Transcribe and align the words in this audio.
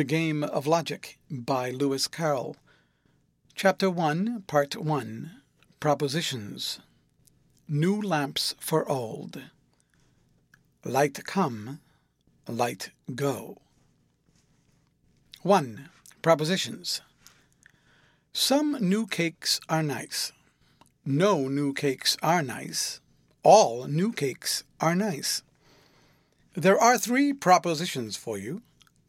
The 0.00 0.04
Game 0.04 0.42
of 0.42 0.66
Logic 0.66 1.18
by 1.30 1.68
Lewis 1.68 2.08
Carroll. 2.08 2.56
Chapter 3.54 3.90
1, 3.90 4.44
Part 4.46 4.74
1 4.74 5.30
Propositions 5.78 6.80
New 7.68 8.00
Lamps 8.00 8.54
for 8.58 8.88
Old. 8.88 9.42
Light 10.86 11.22
come, 11.26 11.80
light 12.48 12.92
go. 13.14 13.58
1. 15.42 15.90
Propositions. 16.22 17.02
Some 18.32 18.78
new 18.80 19.06
cakes 19.06 19.60
are 19.68 19.82
nice. 19.82 20.32
No 21.04 21.46
new 21.46 21.74
cakes 21.74 22.16
are 22.22 22.42
nice. 22.42 23.00
All 23.42 23.84
new 23.86 24.12
cakes 24.12 24.64
are 24.80 24.94
nice. 24.94 25.42
There 26.54 26.80
are 26.80 26.96
three 26.96 27.34
propositions 27.34 28.16
for 28.16 28.38
you 28.38 28.62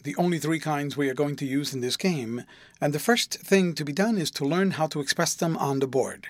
the 0.04 0.16
only 0.16 0.40
three 0.40 0.60
kinds 0.60 0.98
we 0.98 1.10
are 1.10 1.14
going 1.14 1.36
to 1.36 1.46
use 1.46 1.74
in 1.74 1.82
this 1.82 1.98
game, 1.98 2.44
and 2.80 2.94
the 2.94 3.00
first 3.00 3.36
thing 3.40 3.76
to 3.76 3.86
be 3.86 3.94
done 3.94 4.18
is 4.18 4.32
to 4.32 4.46
learn 4.46 4.72
how 4.72 4.88
to 4.88 5.00
express 5.00 5.36
them 5.36 5.56
on 5.58 5.80
the 5.80 5.88
board. 5.88 6.28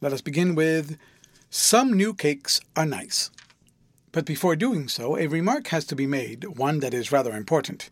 Let 0.00 0.12
us 0.12 0.20
begin 0.20 0.54
with 0.54 0.96
Some 1.50 1.92
new 1.92 2.14
cakes 2.14 2.60
are 2.76 2.86
nice. 2.86 3.30
But 4.12 4.24
before 4.24 4.54
doing 4.54 4.88
so, 4.88 5.18
a 5.18 5.26
remark 5.26 5.68
has 5.68 5.84
to 5.86 5.96
be 5.96 6.06
made, 6.06 6.44
one 6.44 6.78
that 6.80 6.94
is 6.94 7.10
rather 7.10 7.32
important, 7.32 7.90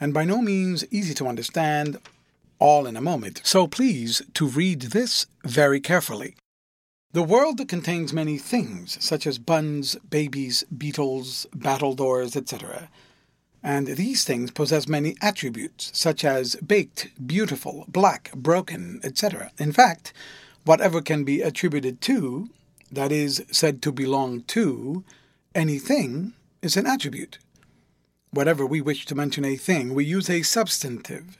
and 0.00 0.14
by 0.14 0.24
no 0.24 0.40
means 0.40 0.86
easy 0.90 1.12
to 1.14 1.28
understand, 1.28 1.98
all 2.58 2.86
in 2.86 2.96
a 2.96 3.02
moment. 3.02 3.42
So 3.44 3.66
please 3.66 4.22
to 4.34 4.46
read 4.46 4.80
this 4.80 5.26
very 5.44 5.80
carefully. 5.80 6.36
The 7.12 7.22
world 7.22 7.66
contains 7.68 8.12
many 8.12 8.38
things, 8.38 8.96
such 9.04 9.26
as 9.26 9.38
buns, 9.38 9.96
babies, 10.08 10.64
beetles, 10.76 11.46
battledores, 11.54 12.36
etc 12.36 12.88
and 13.64 13.86
these 13.86 14.24
things 14.24 14.50
possess 14.50 14.86
many 14.86 15.16
attributes, 15.22 15.90
such 15.94 16.22
as 16.22 16.54
baked, 16.56 17.08
beautiful, 17.26 17.86
black, 17.88 18.30
broken, 18.34 19.00
etc. 19.02 19.50
In 19.58 19.72
fact, 19.72 20.12
whatever 20.66 21.00
can 21.00 21.24
be 21.24 21.40
attributed 21.40 22.02
to, 22.02 22.50
that 22.92 23.10
is, 23.10 23.42
said 23.50 23.80
to 23.82 23.90
belong 23.90 24.42
to, 24.42 25.02
anything 25.54 26.34
is 26.60 26.76
an 26.76 26.86
attribute. 26.86 27.38
Whatever 28.30 28.66
we 28.66 28.82
wish 28.82 29.06
to 29.06 29.14
mention 29.14 29.46
a 29.46 29.56
thing, 29.56 29.94
we 29.94 30.04
use 30.04 30.28
a 30.28 30.42
substantive. 30.42 31.38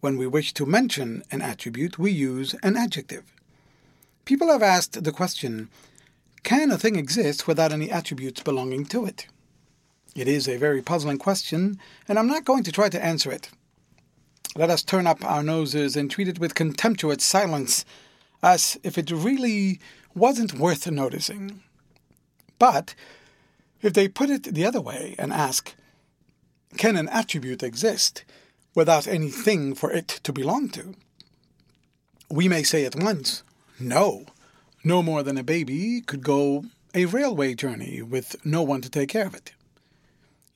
When 0.00 0.16
we 0.16 0.26
wish 0.26 0.54
to 0.54 0.64
mention 0.64 1.22
an 1.30 1.42
attribute, 1.42 1.98
we 1.98 2.12
use 2.12 2.54
an 2.62 2.78
adjective. 2.78 3.24
People 4.24 4.48
have 4.48 4.62
asked 4.62 5.04
the 5.04 5.12
question 5.12 5.68
can 6.44 6.70
a 6.70 6.78
thing 6.78 6.96
exist 6.96 7.46
without 7.46 7.72
any 7.72 7.90
attributes 7.90 8.42
belonging 8.42 8.86
to 8.86 9.04
it? 9.04 9.26
It 10.18 10.26
is 10.26 10.48
a 10.48 10.56
very 10.56 10.82
puzzling 10.82 11.18
question, 11.18 11.78
and 12.08 12.18
I'm 12.18 12.26
not 12.26 12.44
going 12.44 12.64
to 12.64 12.72
try 12.72 12.88
to 12.88 13.04
answer 13.04 13.30
it. 13.30 13.50
Let 14.56 14.68
us 14.68 14.82
turn 14.82 15.06
up 15.06 15.24
our 15.24 15.44
noses 15.44 15.94
and 15.94 16.10
treat 16.10 16.26
it 16.26 16.40
with 16.40 16.56
contemptuous 16.56 17.22
silence, 17.22 17.84
as 18.42 18.76
if 18.82 18.98
it 18.98 19.12
really 19.12 19.78
wasn't 20.16 20.58
worth 20.58 20.90
noticing. 20.90 21.62
But 22.58 22.96
if 23.80 23.92
they 23.92 24.08
put 24.08 24.28
it 24.28 24.42
the 24.42 24.66
other 24.66 24.80
way 24.80 25.14
and 25.20 25.32
ask, 25.32 25.72
Can 26.76 26.96
an 26.96 27.08
attribute 27.10 27.62
exist 27.62 28.24
without 28.74 29.06
any 29.06 29.30
thing 29.30 29.72
for 29.76 29.92
it 29.92 30.08
to 30.24 30.32
belong 30.32 30.68
to? 30.70 30.96
We 32.28 32.48
may 32.48 32.64
say 32.64 32.84
at 32.84 32.96
once, 32.96 33.44
No. 33.78 34.26
No 34.82 35.00
more 35.00 35.22
than 35.22 35.38
a 35.38 35.44
baby 35.44 36.00
could 36.00 36.24
go 36.24 36.64
a 36.92 37.04
railway 37.04 37.54
journey 37.54 38.02
with 38.02 38.34
no 38.44 38.64
one 38.64 38.80
to 38.80 38.90
take 38.90 39.10
care 39.10 39.26
of 39.26 39.34
it. 39.36 39.52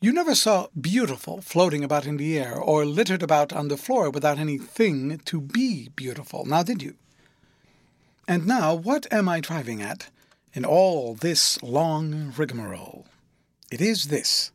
You 0.03 0.12
never 0.12 0.34
saw 0.34 0.67
beautiful 0.81 1.41
floating 1.42 1.84
about 1.84 2.06
in 2.06 2.17
the 2.17 2.36
air 2.36 2.56
or 2.58 2.84
littered 2.84 3.22
about 3.22 3.53
on 3.53 3.69
the 3.69 3.77
floor 3.77 4.11
without 4.11 4.36
any 4.36 4.58
thing 4.58 5.20
to 5.27 5.41
be 5.41 5.91
beautiful, 5.95 6.45
now 6.45 6.64
did 6.64 6.83
you? 6.83 6.97
And 8.27 8.45
now, 8.45 8.75
what 8.75 9.06
am 9.12 9.28
I 9.28 9.39
driving 9.39 9.80
at 9.80 10.08
in 10.55 10.64
all 10.64 11.14
this 11.14 11.62
long 11.62 12.35
rigmarole? 12.36 13.07
It 13.70 13.80
is 13.80 14.08
this. 14.08 14.51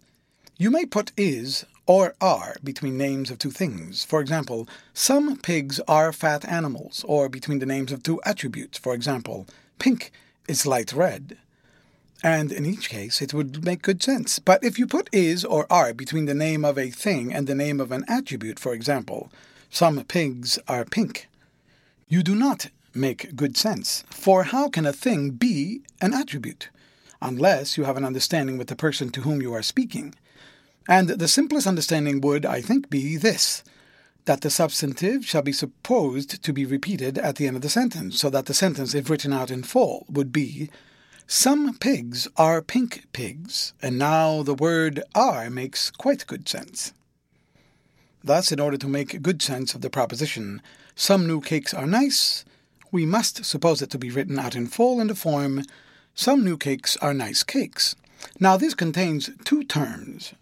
You 0.58 0.70
may 0.70 0.86
put 0.86 1.14
is 1.16 1.66
or 1.86 2.14
are 2.20 2.58
between 2.62 2.98
names 2.98 3.32
of 3.32 3.40
two 3.40 3.52
things. 3.52 4.04
For 4.04 4.20
example, 4.20 4.68
some 4.94 5.38
pigs 5.38 5.80
are 5.88 6.12
fat 6.12 6.44
animals, 6.44 7.06
or 7.08 7.30
between 7.30 7.60
the 7.60 7.66
names 7.66 7.94
of 7.94 8.04
two 8.04 8.20
attributes. 8.26 8.78
For 8.78 8.94
example, 8.94 9.48
pink 9.80 10.12
is 10.50 10.66
light 10.66 10.92
red. 10.92 11.38
And 12.24 12.52
in 12.52 12.66
each 12.66 12.90
case, 12.90 13.22
it 13.22 13.34
would 13.34 13.64
make 13.64 13.84
good 13.84 14.02
sense. 14.02 14.40
But 14.40 14.64
if 14.64 14.80
you 14.80 14.88
put 14.88 15.10
is 15.14 15.46
or 15.46 15.72
are 15.72 15.94
between 15.94 16.26
the 16.26 16.34
name 16.34 16.66
of 16.66 16.78
a 16.78 16.90
thing 16.90 17.32
and 17.34 17.46
the 17.46 17.56
name 17.56 17.80
of 17.80 17.92
an 17.92 18.06
attribute, 18.08 18.60
for 18.60 18.74
example, 18.74 19.32
some 19.70 20.04
pigs 20.06 20.58
are 20.68 20.86
pink, 20.86 21.30
you 22.08 22.24
do 22.24 22.36
not 22.36 22.70
make 22.94 23.36
good 23.36 23.56
sense. 23.56 24.04
For 24.10 24.44
how 24.44 24.70
can 24.70 24.86
a 24.86 24.94
thing 24.94 25.32
be 25.32 25.82
an 26.02 26.14
attribute? 26.14 26.70
Unless 27.22 27.78
you 27.78 27.84
have 27.84 27.98
an 27.98 28.06
understanding 28.06 28.58
with 28.58 28.68
the 28.68 28.76
person 28.76 29.10
to 29.12 29.22
whom 29.22 29.42
you 29.42 29.54
are 29.54 29.62
speaking. 29.62 30.16
And 30.88 31.10
the 31.10 31.28
simplest 31.28 31.68
understanding 31.68 32.22
would, 32.22 32.46
I 32.46 32.62
think, 32.62 32.90
be 32.90 33.18
this 33.18 33.64
that 34.26 34.42
the 34.42 34.50
substantive 34.50 35.26
shall 35.26 35.42
be 35.42 35.54
supposed 35.54 36.44
to 36.44 36.52
be 36.52 36.66
repeated 36.66 37.18
at 37.18 37.38
the 37.38 37.48
end 37.48 37.56
of 37.56 37.62
the 37.62 37.70
sentence, 37.70 38.20
so 38.20 38.30
that 38.30 38.46
the 38.46 38.54
sentence, 38.54 38.94
if 38.94 39.10
written 39.10 39.32
out 39.32 39.50
in 39.50 39.64
full, 39.64 40.06
would 40.10 40.34
be 40.34 40.70
some 41.30 41.78
pigs 41.78 42.30
are 42.38 42.62
pink 42.62 43.04
pigs, 43.12 43.74
and 43.82 44.00
now 44.00 44.44
the 44.44 44.54
word 44.54 45.04
are 45.14 45.50
makes 45.50 45.92
quite 45.92 46.26
good 46.26 46.48
sense. 46.48 46.94
Thus, 48.24 48.50
in 48.50 48.62
order 48.62 48.78
to 48.78 48.88
make 48.88 49.22
good 49.22 49.42
sense 49.42 49.76
of 49.76 49.82
the 49.82 49.90
proposition, 49.90 50.62
some 50.96 51.28
new 51.28 51.42
cakes 51.42 51.74
are 51.74 51.86
nice, 51.86 52.46
we 52.94 53.06
must 53.06 53.44
suppose 53.44 53.82
it 53.82 53.90
to 53.90 53.98
be 53.98 54.10
written 54.10 54.40
out 54.40 54.56
in 54.56 54.68
full 54.68 55.02
in 55.02 55.08
the 55.08 55.16
form, 55.16 55.64
some 56.16 56.46
new 56.46 56.56
cakes 56.56 56.96
are 56.98 57.14
nice 57.14 57.44
cakes. 57.44 57.98
Now, 58.40 58.56
this 58.56 58.74
contains 58.74 59.30
two 59.44 59.66
terms, 59.66 60.34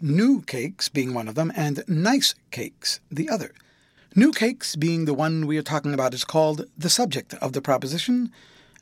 new 0.00 0.42
cakes 0.42 0.88
being 0.88 1.14
one 1.14 1.28
of 1.28 1.36
them, 1.36 1.52
and 1.54 1.84
nice 1.86 2.34
cakes 2.50 2.98
the 3.08 3.30
other. 3.30 3.52
New 4.16 4.32
cakes 4.32 4.74
being 4.74 5.04
the 5.04 5.14
one 5.14 5.46
we 5.46 5.58
are 5.58 5.62
talking 5.62 5.94
about 5.94 6.12
is 6.12 6.24
called 6.24 6.66
the 6.76 6.90
subject 6.90 7.34
of 7.34 7.52
the 7.52 7.62
proposition, 7.62 8.32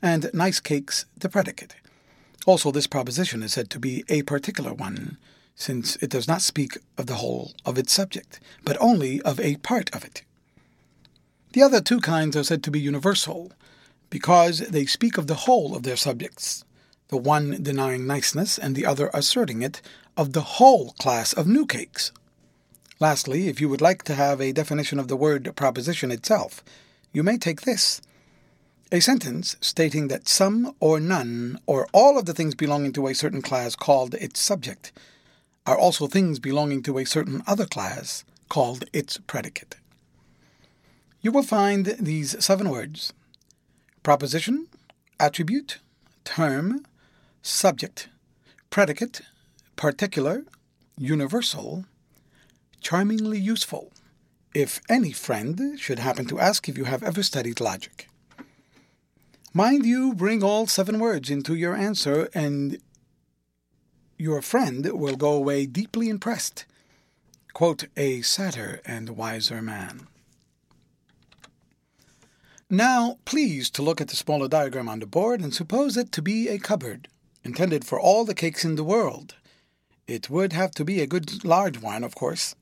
and 0.03 0.29
nice 0.33 0.59
cakes 0.59 1.05
the 1.17 1.29
predicate. 1.29 1.75
Also, 2.45 2.71
this 2.71 2.87
proposition 2.87 3.41
is 3.41 3.53
said 3.53 3.69
to 3.69 3.79
be 3.79 4.03
a 4.09 4.21
particular 4.23 4.73
one, 4.73 5.17
since 5.55 5.95
it 5.97 6.09
does 6.09 6.27
not 6.27 6.41
speak 6.41 6.77
of 6.97 7.05
the 7.05 7.15
whole 7.15 7.53
of 7.65 7.77
its 7.77 7.93
subject, 7.93 8.41
but 8.65 8.77
only 8.81 9.21
of 9.21 9.39
a 9.39 9.55
part 9.57 9.89
of 9.95 10.03
it. 10.03 10.23
The 11.53 11.61
other 11.61 11.79
two 11.79 12.01
kinds 12.01 12.35
are 12.35 12.43
said 12.43 12.63
to 12.63 12.71
be 12.71 12.81
universal, 12.81 13.53
because 14.09 14.59
they 14.59 14.85
speak 14.85 15.17
of 15.17 15.27
the 15.27 15.45
whole 15.45 15.73
of 15.73 15.83
their 15.83 15.95
subjects, 15.95 16.65
the 17.07 17.17
one 17.17 17.63
denying 17.63 18.05
niceness 18.05 18.57
and 18.57 18.75
the 18.75 18.85
other 18.85 19.09
asserting 19.13 19.61
it 19.61 19.81
of 20.17 20.33
the 20.33 20.41
whole 20.41 20.91
class 20.99 21.31
of 21.31 21.47
new 21.47 21.65
cakes. 21.65 22.11
Lastly, 22.99 23.47
if 23.47 23.61
you 23.61 23.69
would 23.69 23.81
like 23.81 24.03
to 24.03 24.15
have 24.15 24.41
a 24.41 24.51
definition 24.51 24.99
of 24.99 25.07
the 25.07 25.15
word 25.15 25.55
proposition 25.55 26.11
itself, 26.11 26.63
you 27.13 27.23
may 27.23 27.37
take 27.37 27.61
this 27.61 28.01
a 28.93 28.99
sentence 28.99 29.57
stating 29.59 30.07
that 30.07 30.29
some 30.29 30.75
or 30.79 30.99
none 30.99 31.57
or 31.65 31.87
all 31.93 32.15
of 32.15 32.25
the 32.25 32.33
things 32.33 32.53
belonging 32.53 32.93
to 32.93 33.07
a 33.07 33.15
certain 33.15 33.41
class 33.41 33.75
called 33.75 34.13
its 34.13 34.39
subject 34.39 34.91
are 35.65 35.75
also 35.75 36.05
things 36.05 36.37
belonging 36.37 36.83
to 36.83 36.99
a 36.99 37.05
certain 37.05 37.41
other 37.47 37.65
class 37.65 38.23
called 38.49 38.85
its 38.93 39.17
predicate. 39.25 39.77
You 41.21 41.31
will 41.31 41.41
find 41.41 41.95
these 41.99 42.35
seven 42.45 42.69
words 42.69 43.13
proposition, 44.03 44.67
attribute, 45.19 45.79
term, 46.23 46.85
subject, 47.41 48.09
predicate, 48.69 49.21
particular, 49.75 50.43
universal, 50.99 51.85
charmingly 52.79 53.39
useful, 53.39 53.91
if 54.53 54.79
any 54.87 55.11
friend 55.11 55.79
should 55.79 55.97
happen 55.97 56.27
to 56.27 56.39
ask 56.39 56.69
if 56.69 56.77
you 56.77 56.83
have 56.83 57.01
ever 57.01 57.23
studied 57.23 57.59
logic. 57.59 58.07
Mind 59.55 59.85
you, 59.85 60.15
bring 60.15 60.43
all 60.43 60.65
seven 60.65 60.97
words 60.97 61.29
into 61.29 61.53
your 61.53 61.75
answer, 61.75 62.27
and 62.33 62.79
your 64.17 64.41
friend 64.41 64.83
will 64.93 65.15
go 65.15 65.33
away 65.33 65.67
deeply 65.67 66.09
impressed. 66.09 66.65
Quote, 67.53 67.85
a 67.95 68.23
sadder 68.23 68.81
and 68.83 69.09
wiser 69.09 69.61
man. 69.61 70.07
Now, 72.67 73.19
please 73.25 73.69
to 73.71 73.83
look 73.83 74.01
at 74.01 74.07
the 74.07 74.15
smaller 74.15 74.47
diagram 74.47 74.89
on 74.89 74.99
the 74.99 75.05
board 75.05 75.39
and 75.39 75.53
suppose 75.53 75.97
it 75.97 76.11
to 76.13 76.23
be 76.23 76.47
a 76.47 76.57
cupboard, 76.57 77.07
intended 77.43 77.85
for 77.85 77.99
all 77.99 78.25
the 78.25 78.33
cakes 78.33 78.65
in 78.65 78.75
the 78.75 78.83
world. 78.83 79.35
It 80.07 80.31
would 80.31 80.53
have 80.53 80.71
to 80.71 80.83
be 80.83 80.99
a 80.99 81.05
good 81.05 81.45
large 81.45 81.79
one, 81.79 82.03
of 82.03 82.15
course. 82.15 82.55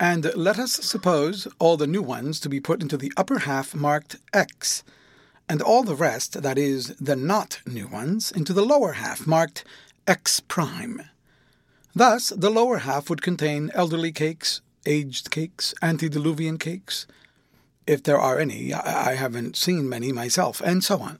And 0.00 0.34
let 0.34 0.58
us 0.58 0.72
suppose 0.72 1.46
all 1.60 1.76
the 1.76 1.86
new 1.86 2.02
ones 2.02 2.40
to 2.40 2.48
be 2.48 2.58
put 2.58 2.82
into 2.82 2.96
the 2.96 3.12
upper 3.16 3.38
half 3.40 3.72
marked 3.72 4.16
X, 4.32 4.82
and 5.52 5.60
all 5.60 5.82
the 5.82 5.94
rest, 5.94 6.40
that 6.40 6.56
is, 6.56 6.96
the 6.98 7.14
not 7.14 7.60
new 7.66 7.86
ones, 7.86 8.32
into 8.32 8.54
the 8.54 8.64
lower 8.64 8.94
half, 8.94 9.26
marked 9.26 9.64
X 10.06 10.40
prime. 10.40 11.02
Thus, 11.94 12.30
the 12.30 12.48
lower 12.48 12.78
half 12.78 13.10
would 13.10 13.20
contain 13.20 13.70
elderly 13.74 14.12
cakes, 14.12 14.62
aged 14.86 15.30
cakes, 15.30 15.74
antediluvian 15.82 16.56
cakes, 16.56 17.06
if 17.86 18.02
there 18.02 18.18
are 18.18 18.38
any, 18.38 18.72
I 18.72 19.14
haven't 19.16 19.56
seen 19.56 19.90
many 19.90 20.10
myself, 20.10 20.62
and 20.64 20.82
so 20.82 21.00
on. 21.00 21.18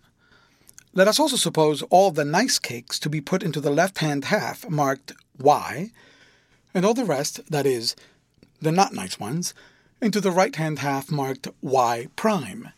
Let 0.94 1.08
us 1.08 1.20
also 1.20 1.36
suppose 1.36 1.82
all 1.90 2.10
the 2.10 2.24
nice 2.24 2.58
cakes 2.58 2.98
to 3.00 3.10
be 3.10 3.20
put 3.20 3.42
into 3.42 3.60
the 3.60 3.70
left 3.70 3.98
hand 3.98 4.24
half 4.24 4.66
marked 4.66 5.12
Y, 5.38 5.90
and 6.72 6.86
all 6.86 6.94
the 6.94 7.04
rest, 7.04 7.50
that 7.50 7.66
is, 7.66 7.94
the 8.62 8.72
not 8.72 8.94
nice 8.94 9.20
ones, 9.20 9.52
into 10.00 10.22
the 10.22 10.30
right 10.30 10.56
hand 10.56 10.78
half 10.78 11.10
marked 11.10 11.48
Y 11.60 12.06
prime. 12.16 12.70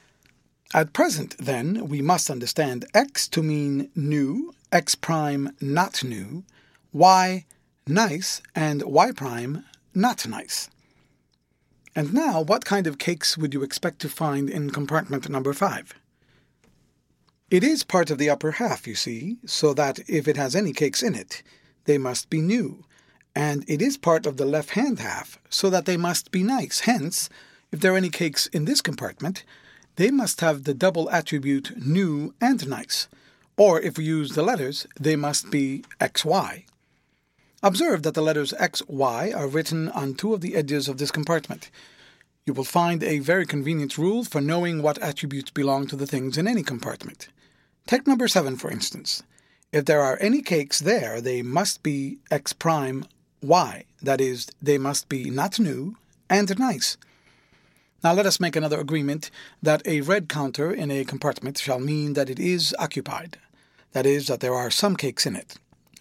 At 0.74 0.92
present, 0.92 1.36
then, 1.38 1.86
we 1.86 2.02
must 2.02 2.28
understand 2.28 2.84
x 2.92 3.28
to 3.28 3.44
mean 3.44 3.90
new, 3.94 4.52
x 4.72 4.96
prime 4.96 5.54
not 5.60 6.02
new, 6.02 6.42
y 6.92 7.46
nice, 7.86 8.42
and 8.56 8.82
y 8.82 9.12
prime 9.12 9.64
not 9.94 10.26
nice. 10.26 10.68
And 11.94 12.12
now, 12.12 12.40
what 12.40 12.64
kind 12.64 12.88
of 12.88 12.98
cakes 12.98 13.38
would 13.38 13.54
you 13.54 13.62
expect 13.62 14.00
to 14.00 14.08
find 14.08 14.50
in 14.50 14.70
compartment 14.70 15.28
number 15.28 15.52
5? 15.52 15.94
It 17.50 17.62
is 17.62 17.84
part 17.84 18.10
of 18.10 18.18
the 18.18 18.28
upper 18.28 18.50
half, 18.50 18.88
you 18.88 18.96
see, 18.96 19.36
so 19.46 19.74
that 19.74 20.00
if 20.08 20.26
it 20.26 20.36
has 20.36 20.56
any 20.56 20.72
cakes 20.72 21.04
in 21.04 21.14
it, 21.14 21.44
they 21.84 21.98
must 21.98 22.30
be 22.30 22.40
new, 22.40 22.84
and 23.32 23.64
it 23.68 23.80
is 23.80 23.96
part 23.96 24.26
of 24.26 24.38
the 24.38 24.44
left 24.44 24.70
hand 24.70 24.98
half, 24.98 25.38
so 25.48 25.70
that 25.70 25.84
they 25.84 25.96
must 25.96 26.32
be 26.32 26.42
nice. 26.42 26.80
Hence, 26.80 27.30
if 27.70 27.78
there 27.78 27.94
are 27.94 27.96
any 27.96 28.10
cakes 28.10 28.48
in 28.48 28.64
this 28.64 28.80
compartment, 28.80 29.44
they 29.96 30.10
must 30.10 30.40
have 30.40 30.64
the 30.64 30.74
double 30.74 31.10
attribute 31.10 31.76
new 31.76 32.34
and 32.40 32.68
nice, 32.68 33.08
or 33.56 33.80
if 33.80 33.96
we 33.96 34.04
use 34.04 34.32
the 34.32 34.42
letters, 34.42 34.86
they 34.98 35.16
must 35.16 35.50
be 35.50 35.84
xy. 36.00 36.64
Observe 37.62 38.02
that 38.02 38.12
the 38.12 38.20
letters 38.20 38.52
X, 38.58 38.82
Y 38.88 39.32
are 39.34 39.48
written 39.48 39.88
on 39.88 40.12
two 40.12 40.34
of 40.34 40.42
the 40.42 40.54
edges 40.54 40.86
of 40.86 40.98
this 40.98 41.10
compartment. 41.10 41.70
You 42.44 42.52
will 42.52 42.64
find 42.64 43.02
a 43.02 43.20
very 43.20 43.46
convenient 43.46 43.96
rule 43.96 44.22
for 44.22 44.42
knowing 44.42 44.82
what 44.82 44.98
attributes 44.98 45.50
belong 45.50 45.86
to 45.86 45.96
the 45.96 46.06
things 46.06 46.36
in 46.36 46.46
any 46.46 46.62
compartment. 46.62 47.28
Take 47.86 48.06
number 48.06 48.28
7, 48.28 48.56
for 48.56 48.70
instance. 48.70 49.22
If 49.72 49.86
there 49.86 50.02
are 50.02 50.18
any 50.20 50.42
cakes 50.42 50.78
there, 50.78 51.22
they 51.22 51.40
must 51.40 51.82
be 51.82 52.18
X 52.30 52.52
prime 52.52 53.06
Y, 53.40 53.84
that 54.02 54.20
is, 54.20 54.50
they 54.60 54.76
must 54.76 55.08
be 55.08 55.30
not 55.30 55.58
new 55.58 55.96
and 56.28 56.58
nice. 56.58 56.98
Now 58.04 58.12
let 58.12 58.26
us 58.26 58.38
make 58.38 58.54
another 58.54 58.78
agreement 58.78 59.30
that 59.62 59.80
a 59.86 60.02
red 60.02 60.28
counter 60.28 60.70
in 60.70 60.90
a 60.90 61.06
compartment 61.06 61.56
shall 61.56 61.80
mean 61.80 62.12
that 62.12 62.28
it 62.28 62.38
is 62.38 62.76
occupied, 62.78 63.38
that 63.92 64.04
is, 64.04 64.26
that 64.26 64.40
there 64.40 64.52
are 64.52 64.70
some 64.70 64.94
cakes 64.94 65.24
in 65.24 65.34
it. 65.34 65.54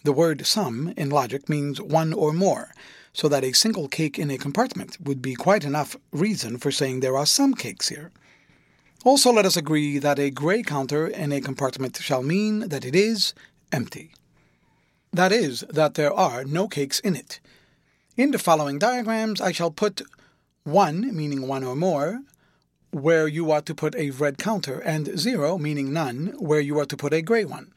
The 0.04 0.12
word 0.12 0.44
some 0.46 0.92
in 0.98 1.08
logic 1.08 1.48
means 1.48 1.80
one 1.80 2.12
or 2.12 2.34
more, 2.34 2.74
so 3.14 3.26
that 3.28 3.42
a 3.42 3.54
single 3.54 3.88
cake 3.88 4.18
in 4.18 4.30
a 4.30 4.36
compartment 4.36 4.98
would 5.00 5.22
be 5.22 5.34
quite 5.34 5.64
enough 5.64 5.96
reason 6.12 6.58
for 6.58 6.70
saying 6.70 7.00
there 7.00 7.16
are 7.16 7.24
some 7.24 7.54
cakes 7.54 7.88
here. 7.88 8.12
Also, 9.02 9.32
let 9.32 9.46
us 9.46 9.56
agree 9.56 9.96
that 9.98 10.18
a 10.18 10.30
gray 10.30 10.62
counter 10.62 11.06
in 11.06 11.32
a 11.32 11.40
compartment 11.40 11.96
shall 11.96 12.22
mean 12.22 12.68
that 12.68 12.84
it 12.84 12.94
is 12.94 13.32
empty. 13.72 14.12
That 15.10 15.32
is, 15.32 15.60
that 15.70 15.94
there 15.94 16.12
are 16.12 16.44
no 16.44 16.68
cakes 16.68 17.00
in 17.00 17.16
it. 17.16 17.40
In 18.14 18.30
the 18.30 18.38
following 18.38 18.78
diagrams, 18.78 19.40
I 19.40 19.52
shall 19.52 19.70
put 19.70 20.02
1, 20.64 21.14
meaning 21.14 21.46
one 21.46 21.62
or 21.62 21.76
more, 21.76 22.22
where 22.90 23.28
you 23.28 23.50
are 23.50 23.60
to 23.60 23.74
put 23.74 23.94
a 23.96 24.10
red 24.10 24.38
counter, 24.38 24.80
and 24.80 25.18
0, 25.18 25.58
meaning 25.58 25.92
none, 25.92 26.34
where 26.38 26.60
you 26.60 26.78
are 26.78 26.86
to 26.86 26.96
put 26.96 27.12
a 27.12 27.20
gray 27.20 27.44
one. 27.44 27.70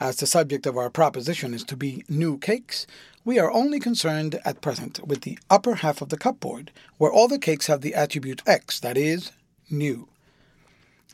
As 0.00 0.16
the 0.16 0.26
subject 0.26 0.64
of 0.64 0.78
our 0.78 0.88
proposition 0.88 1.52
is 1.52 1.64
to 1.64 1.76
be 1.76 2.02
new 2.08 2.38
cakes, 2.38 2.86
we 3.26 3.38
are 3.38 3.52
only 3.52 3.78
concerned 3.78 4.40
at 4.42 4.62
present 4.62 5.06
with 5.06 5.20
the 5.20 5.38
upper 5.50 5.76
half 5.76 6.00
of 6.00 6.08
the 6.08 6.16
cupboard, 6.16 6.72
where 6.96 7.12
all 7.12 7.28
the 7.28 7.38
cakes 7.38 7.66
have 7.66 7.82
the 7.82 7.94
attribute 7.94 8.42
x, 8.46 8.80
that 8.80 8.96
is, 8.96 9.30
new. 9.70 10.08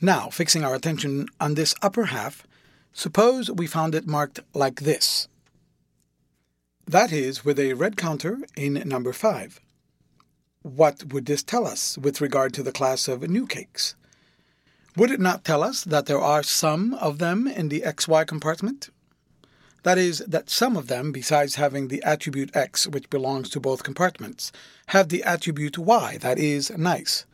Now, 0.00 0.30
fixing 0.30 0.64
our 0.64 0.76
attention 0.76 1.26
on 1.40 1.54
this 1.54 1.74
upper 1.82 2.04
half, 2.04 2.46
suppose 2.92 3.50
we 3.50 3.66
found 3.66 3.96
it 3.96 4.06
marked 4.06 4.40
like 4.54 4.80
this. 4.80 5.26
That 6.86 7.10
is, 7.10 7.44
with 7.44 7.58
a 7.58 7.74
red 7.74 7.96
counter 7.96 8.38
in 8.56 8.74
number 8.86 9.12
5. 9.12 9.60
What 10.62 11.14
would 11.14 11.24
this 11.24 11.42
tell 11.42 11.66
us 11.66 11.96
with 11.96 12.20
regard 12.20 12.52
to 12.52 12.62
the 12.62 12.70
class 12.70 13.08
of 13.08 13.22
new 13.22 13.46
cakes? 13.46 13.94
Would 14.94 15.10
it 15.10 15.18
not 15.18 15.42
tell 15.42 15.62
us 15.62 15.82
that 15.84 16.04
there 16.04 16.20
are 16.20 16.42
some 16.42 16.92
of 16.92 17.16
them 17.16 17.46
in 17.46 17.70
the 17.70 17.80
xy 17.80 18.26
compartment? 18.26 18.90
That 19.84 19.96
is, 19.96 20.18
that 20.18 20.50
some 20.50 20.76
of 20.76 20.86
them, 20.86 21.12
besides 21.12 21.54
having 21.54 21.88
the 21.88 22.02
attribute 22.02 22.54
x, 22.54 22.86
which 22.86 23.08
belongs 23.08 23.48
to 23.50 23.60
both 23.60 23.84
compartments, 23.84 24.52
have 24.88 25.08
the 25.08 25.22
attribute 25.22 25.78
y, 25.78 26.18
that 26.18 26.38
is, 26.38 26.70
nice. 26.76 27.24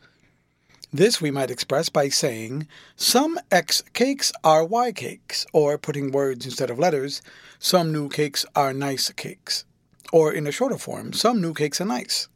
This 0.93 1.19
we 1.19 1.29
might 1.29 1.51
express 1.51 1.89
by 1.89 2.07
saying, 2.07 2.65
some 2.95 3.37
x 3.51 3.83
cakes 3.91 4.31
are 4.41 4.63
y 4.63 4.93
cakes, 4.93 5.45
or 5.51 5.77
putting 5.77 6.13
words 6.13 6.45
instead 6.45 6.69
of 6.69 6.79
letters, 6.79 7.21
some 7.59 7.91
new 7.91 8.07
cakes 8.07 8.45
are 8.55 8.71
nice 8.71 9.11
cakes. 9.11 9.65
Or 10.13 10.31
in 10.31 10.47
a 10.47 10.51
shorter 10.53 10.77
form, 10.77 11.11
some 11.11 11.41
new 11.41 11.53
cakes 11.53 11.81
are 11.81 11.85
nice. 11.85 12.29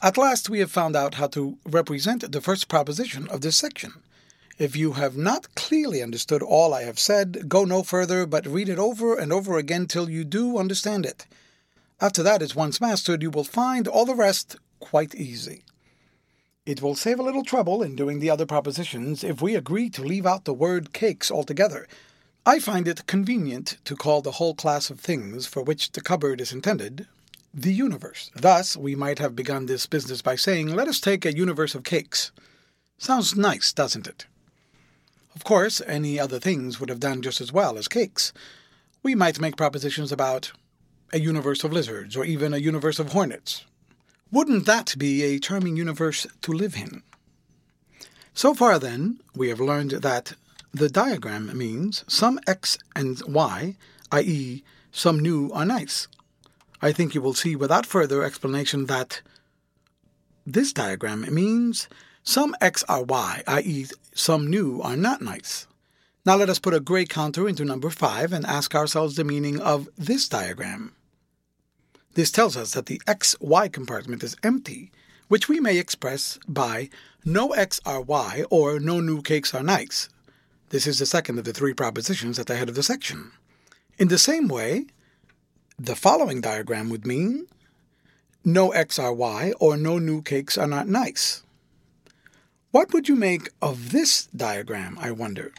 At 0.00 0.16
last 0.16 0.48
we 0.48 0.60
have 0.60 0.70
found 0.70 0.96
out 0.96 1.14
how 1.14 1.26
to 1.28 1.58
represent 1.64 2.32
the 2.32 2.40
first 2.40 2.68
proposition 2.68 3.28
of 3.28 3.40
this 3.40 3.56
section. 3.56 4.02
If 4.58 4.76
you 4.76 4.92
have 4.92 5.16
not 5.16 5.54
clearly 5.54 6.02
understood 6.02 6.42
all 6.42 6.72
I 6.72 6.82
have 6.82 6.98
said, 6.98 7.48
go 7.48 7.64
no 7.64 7.82
further, 7.82 8.26
but 8.26 8.46
read 8.46 8.68
it 8.68 8.78
over 8.78 9.16
and 9.16 9.32
over 9.32 9.58
again 9.58 9.86
till 9.86 10.08
you 10.08 10.24
do 10.24 10.58
understand 10.58 11.06
it. 11.06 11.26
After 12.00 12.22
that 12.22 12.42
is 12.42 12.54
once 12.54 12.80
mastered, 12.80 13.22
you 13.22 13.30
will 13.30 13.44
find 13.44 13.86
all 13.86 14.04
the 14.04 14.14
rest 14.14 14.56
quite 14.80 15.14
easy. 15.14 15.64
It 16.66 16.82
will 16.82 16.94
save 16.94 17.18
a 17.18 17.22
little 17.22 17.44
trouble 17.44 17.82
in 17.82 17.96
doing 17.96 18.18
the 18.20 18.30
other 18.30 18.46
propositions 18.46 19.24
if 19.24 19.40
we 19.42 19.54
agree 19.54 19.90
to 19.90 20.02
leave 20.02 20.26
out 20.26 20.44
the 20.44 20.52
word 20.52 20.92
cakes 20.92 21.30
altogether. 21.30 21.88
I 22.44 22.58
find 22.58 22.88
it 22.88 23.06
convenient 23.06 23.78
to 23.84 23.96
call 23.96 24.20
the 24.20 24.32
whole 24.32 24.54
class 24.54 24.90
of 24.90 25.00
things 25.00 25.46
for 25.46 25.62
which 25.62 25.92
the 25.92 26.00
cupboard 26.00 26.40
is 26.40 26.52
intended 26.52 27.06
the 27.54 27.72
universe. 27.72 28.30
Thus, 28.34 28.76
we 28.76 28.94
might 28.94 29.18
have 29.18 29.36
begun 29.36 29.66
this 29.66 29.86
business 29.86 30.22
by 30.22 30.36
saying, 30.36 30.68
let 30.68 30.88
us 30.88 31.00
take 31.00 31.24
a 31.24 31.36
universe 31.36 31.74
of 31.74 31.84
cakes. 31.84 32.32
Sounds 32.98 33.36
nice, 33.36 33.72
doesn't 33.72 34.06
it? 34.06 34.26
Of 35.34 35.44
course, 35.44 35.82
any 35.86 36.18
other 36.18 36.38
things 36.38 36.78
would 36.78 36.88
have 36.88 37.00
done 37.00 37.22
just 37.22 37.40
as 37.40 37.52
well 37.52 37.76
as 37.76 37.88
cakes. 37.88 38.32
We 39.02 39.14
might 39.14 39.40
make 39.40 39.56
propositions 39.56 40.12
about 40.12 40.52
a 41.12 41.20
universe 41.20 41.62
of 41.64 41.72
lizards, 41.72 42.16
or 42.16 42.24
even 42.24 42.54
a 42.54 42.58
universe 42.58 42.98
of 42.98 43.12
hornets. 43.12 43.66
Wouldn't 44.30 44.64
that 44.64 44.94
be 44.96 45.22
a 45.22 45.38
charming 45.38 45.76
universe 45.76 46.26
to 46.40 46.52
live 46.52 46.74
in? 46.74 47.02
So 48.32 48.54
far, 48.54 48.78
then, 48.78 49.20
we 49.34 49.50
have 49.50 49.60
learned 49.60 49.90
that 49.90 50.32
the 50.72 50.88
diagram 50.88 51.56
means 51.56 52.02
some 52.08 52.40
x 52.46 52.78
and 52.96 53.20
y, 53.28 53.76
i.e., 54.10 54.64
some 54.90 55.20
new 55.20 55.50
are 55.52 55.66
nice, 55.66 56.08
I 56.84 56.90
think 56.90 57.14
you 57.14 57.22
will 57.22 57.34
see 57.34 57.54
without 57.54 57.86
further 57.86 58.24
explanation 58.24 58.86
that 58.86 59.22
this 60.44 60.72
diagram 60.72 61.32
means 61.32 61.88
some 62.24 62.56
x 62.60 62.82
are 62.88 63.04
y, 63.04 63.44
i.e., 63.46 63.86
some 64.14 64.50
new 64.50 64.82
are 64.82 64.96
not 64.96 65.22
nice. 65.22 65.68
Now 66.26 66.36
let 66.36 66.50
us 66.50 66.58
put 66.58 66.74
a 66.74 66.80
gray 66.80 67.04
counter 67.04 67.48
into 67.48 67.64
number 67.64 67.88
5 67.88 68.32
and 68.32 68.44
ask 68.44 68.74
ourselves 68.74 69.14
the 69.14 69.24
meaning 69.24 69.60
of 69.60 69.88
this 69.96 70.28
diagram. 70.28 70.94
This 72.14 72.32
tells 72.32 72.56
us 72.56 72.72
that 72.72 72.86
the 72.86 73.00
xy 73.06 73.72
compartment 73.72 74.24
is 74.24 74.36
empty, 74.42 74.90
which 75.28 75.48
we 75.48 75.60
may 75.60 75.78
express 75.78 76.38
by 76.48 76.90
no 77.24 77.52
x 77.52 77.80
are 77.86 78.00
y 78.00 78.44
or 78.50 78.80
no 78.80 79.00
new 79.00 79.22
cakes 79.22 79.54
are 79.54 79.62
nice. 79.62 80.08
This 80.70 80.86
is 80.88 80.98
the 80.98 81.06
second 81.06 81.38
of 81.38 81.44
the 81.44 81.52
three 81.52 81.74
propositions 81.74 82.38
at 82.38 82.46
the 82.46 82.56
head 82.56 82.68
of 82.68 82.74
the 82.74 82.82
section. 82.82 83.32
In 83.98 84.08
the 84.08 84.18
same 84.18 84.48
way, 84.48 84.86
the 85.84 85.96
following 85.96 86.40
diagram 86.40 86.88
would 86.90 87.04
mean 87.04 87.44
no 88.44 88.70
X 88.70 89.00
are 89.00 89.12
Y 89.12 89.52
or 89.58 89.76
no 89.76 89.98
new 89.98 90.22
cakes 90.22 90.56
are 90.56 90.68
not 90.68 90.86
nice. 90.86 91.42
What 92.70 92.92
would 92.92 93.08
you 93.08 93.16
make 93.16 93.50
of 93.60 93.90
this 93.90 94.26
diagram, 94.26 94.96
I 95.00 95.10
wonder? 95.10 95.52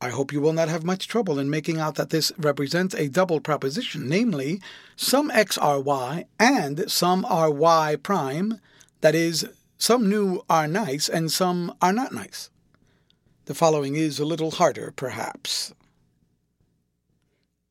I 0.00 0.08
hope 0.08 0.32
you 0.32 0.40
will 0.40 0.52
not 0.52 0.68
have 0.68 0.82
much 0.82 1.06
trouble 1.06 1.38
in 1.38 1.48
making 1.48 1.78
out 1.78 1.94
that 1.94 2.10
this 2.10 2.32
represents 2.36 2.96
a 2.96 3.08
double 3.08 3.38
proposition, 3.38 4.08
namely, 4.08 4.60
some 4.96 5.30
x 5.30 5.56
are 5.56 5.80
y 5.80 6.26
and 6.40 6.90
some 6.90 7.24
are 7.26 7.50
y 7.50 7.94
prime, 7.94 8.60
that 9.02 9.14
is, 9.14 9.46
some 9.78 10.10
new 10.10 10.42
are 10.50 10.66
nice 10.66 11.08
and 11.08 11.30
some 11.30 11.72
are 11.80 11.92
not 11.92 12.12
nice. 12.12 12.50
The 13.44 13.54
following 13.54 13.94
is 13.94 14.18
a 14.18 14.24
little 14.24 14.50
harder, 14.50 14.92
perhaps. 14.96 15.72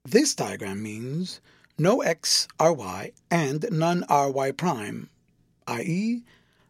This 0.07 0.35
diagram 0.35 0.83
means 0.83 1.41
no 1.79 2.01
x 2.01 2.47
are 2.59 2.71
y 2.71 3.12
and 3.31 3.65
none 3.71 4.03
are 4.03 4.29
y 4.29 4.51
prime, 4.51 5.09
i.e., 5.65 6.21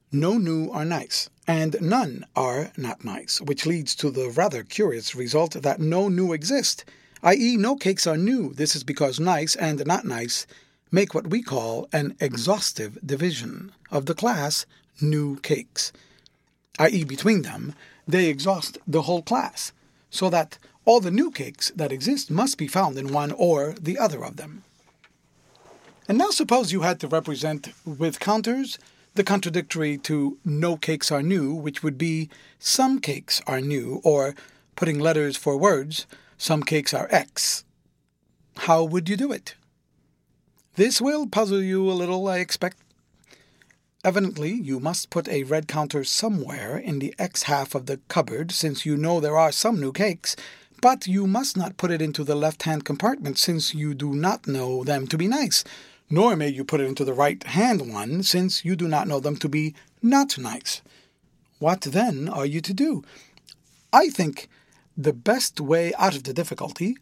no 0.10 0.38
new 0.38 0.72
are 0.72 0.86
nice, 0.86 1.30
and 1.46 1.76
none 1.82 2.26
are 2.34 2.72
not 2.78 3.04
nice, 3.04 3.42
which 3.42 3.66
leads 3.66 3.94
to 3.96 4.10
the 4.10 4.30
rather 4.30 4.64
curious 4.64 5.16
result 5.16 5.62
that 5.62 5.82
no 5.82 6.08
new 6.08 6.32
exist, 6.32 6.86
i.e., 7.24 7.58
no 7.58 7.76
cakes 7.76 8.08
are 8.08 8.16
new. 8.16 8.54
This 8.54 8.74
is 8.74 8.86
because 8.86 9.20
nice 9.20 9.54
and 9.58 9.86
not 9.86 10.06
nice 10.06 10.48
make 10.90 11.14
what 11.14 11.28
we 11.28 11.42
call 11.42 11.90
an 11.92 12.16
exhaustive 12.22 12.98
division 13.06 13.74
of 13.92 14.06
the 14.06 14.16
class 14.16 14.66
new 15.02 15.36
cakes, 15.42 15.92
i.e., 16.80 17.04
between 17.04 17.42
them, 17.42 17.76
they 18.08 18.30
exhaust 18.30 18.78
the 18.88 19.02
whole 19.02 19.22
class, 19.22 19.74
so 20.10 20.30
that 20.30 20.58
all 20.86 21.00
the 21.00 21.12
new 21.12 21.32
cakes 21.32 21.72
that 21.76 21.92
exist 21.92 22.32
must 22.32 22.58
be 22.58 22.68
found 22.68 22.98
in 22.98 23.12
one 23.12 23.32
or 23.32 23.74
the 23.80 23.98
other 23.98 24.24
of 24.24 24.38
them. 24.38 24.64
And 26.08 26.18
now 26.18 26.30
suppose 26.30 26.72
you 26.72 26.82
had 26.82 27.00
to 27.00 27.08
represent 27.08 27.70
with 27.84 28.20
counters 28.20 28.78
the 29.16 29.24
contradictory 29.24 29.98
to 30.00 30.38
no 30.46 30.78
cakes 30.78 31.12
are 31.12 31.24
new, 31.24 31.54
which 31.54 31.82
would 31.82 31.98
be 31.98 32.30
some 32.60 33.00
cakes 33.00 33.42
are 33.48 33.62
new, 33.62 34.02
or 34.04 34.36
putting 34.76 35.00
letters 35.00 35.38
for 35.38 35.58
words, 35.58 36.06
some 36.38 36.62
cakes 36.62 36.94
are 36.94 37.08
X. 37.10 37.64
How 38.58 38.84
would 38.84 39.10
you 39.10 39.16
do 39.16 39.32
it? 39.32 39.56
This 40.76 41.00
will 41.00 41.28
puzzle 41.28 41.62
you 41.62 41.90
a 41.90 41.94
little, 41.94 42.28
I 42.28 42.40
expect. 42.40 42.78
Evidently, 44.04 44.52
you 44.52 44.80
must 44.80 45.10
put 45.10 45.28
a 45.30 45.44
red 45.44 45.68
counter 45.68 46.04
somewhere 46.04 46.78
in 46.78 47.00
the 47.00 47.16
X 47.18 47.44
half 47.44 47.74
of 47.74 47.86
the 47.86 48.02
cupboard, 48.10 48.52
since 48.52 48.86
you 48.86 48.98
know 48.98 49.20
there 49.20 49.38
are 49.38 49.52
some 49.52 49.80
new 49.80 49.94
cakes, 49.94 50.36
but 50.86 51.08
you 51.08 51.26
must 51.26 51.58
not 51.58 51.78
put 51.78 51.90
it 51.96 52.02
into 52.08 52.24
the 52.24 52.36
left 52.36 52.62
hand 52.64 52.86
compartment, 52.86 53.40
since 53.40 53.74
you 53.74 53.96
do 53.96 54.14
not 54.14 54.48
know 54.48 54.84
them 54.84 55.08
to 55.08 55.18
be 55.18 55.28
nice 55.28 55.64
nor 56.10 56.36
may 56.36 56.48
you 56.48 56.64
put 56.64 56.82
it 56.82 56.86
into 56.86 57.04
the 57.04 57.14
right 57.14 57.44
hand 57.44 57.92
one, 57.92 58.22
since 58.22 58.64
you 58.64 58.76
do 58.76 58.88
not 58.88 59.08
know 59.08 59.20
them 59.20 59.36
to 59.38 59.50
be 59.50 59.74
not 60.02 60.38
nice. 60.38 60.82
What 61.60 61.82
then 61.82 62.30
are 62.30 62.46
you 62.46 62.62
to 62.62 62.74
do? 62.74 63.04
I 63.92 64.10
think 64.10 64.50
the 64.96 65.14
best 65.14 65.60
way 65.60 65.94
out 65.98 66.16
of 66.16 66.24
the 66.24 66.34
difficulty 66.34 66.96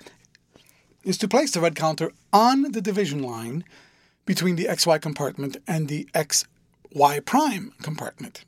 is 1.03 1.17
to 1.17 1.27
place 1.27 1.51
the 1.51 1.59
red 1.59 1.75
counter 1.75 2.11
on 2.31 2.71
the 2.71 2.81
division 2.81 3.21
line 3.21 3.65
between 4.25 4.55
the 4.55 4.65
xy 4.65 5.01
compartment 5.01 5.57
and 5.67 5.89
the 5.89 6.07
xy 6.13 7.25
prime 7.25 7.73
compartment. 7.81 8.45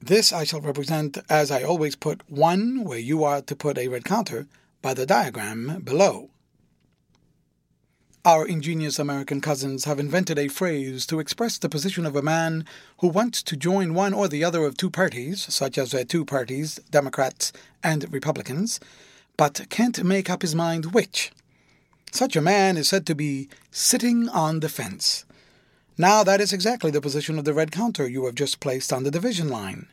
This 0.00 0.32
I 0.32 0.44
shall 0.44 0.60
represent 0.60 1.18
as 1.28 1.50
I 1.50 1.62
always 1.62 1.96
put 1.96 2.28
1 2.30 2.84
where 2.84 2.98
you 2.98 3.24
are 3.24 3.42
to 3.42 3.56
put 3.56 3.78
a 3.78 3.88
red 3.88 4.04
counter 4.04 4.46
by 4.82 4.94
the 4.94 5.06
diagram 5.06 5.80
below. 5.82 6.30
Our 8.24 8.46
ingenious 8.46 8.98
American 8.98 9.40
cousins 9.40 9.84
have 9.84 10.00
invented 10.00 10.38
a 10.38 10.48
phrase 10.48 11.06
to 11.06 11.20
express 11.20 11.58
the 11.58 11.68
position 11.68 12.04
of 12.04 12.16
a 12.16 12.22
man 12.22 12.64
who 12.98 13.08
wants 13.08 13.42
to 13.44 13.56
join 13.56 13.94
one 13.94 14.12
or 14.12 14.26
the 14.26 14.42
other 14.42 14.64
of 14.64 14.76
two 14.76 14.90
parties, 14.90 15.46
such 15.52 15.78
as 15.78 15.92
the 15.92 16.04
two 16.04 16.24
parties, 16.24 16.80
Democrats 16.90 17.52
and 17.84 18.12
Republicans, 18.12 18.80
but 19.36 19.66
can't 19.70 20.02
make 20.02 20.30
up 20.30 20.42
his 20.42 20.54
mind 20.54 20.94
which. 20.94 21.30
Such 22.10 22.34
a 22.34 22.40
man 22.40 22.76
is 22.76 22.88
said 22.88 23.06
to 23.06 23.14
be 23.14 23.48
sitting 23.70 24.28
on 24.30 24.60
the 24.60 24.68
fence. 24.68 25.25
Now 25.98 26.22
that 26.24 26.40
is 26.40 26.52
exactly 26.52 26.90
the 26.90 27.00
position 27.00 27.38
of 27.38 27.44
the 27.44 27.54
red 27.54 27.72
counter 27.72 28.06
you 28.06 28.26
have 28.26 28.34
just 28.34 28.60
placed 28.60 28.92
on 28.92 29.02
the 29.02 29.10
division 29.10 29.48
line. 29.48 29.88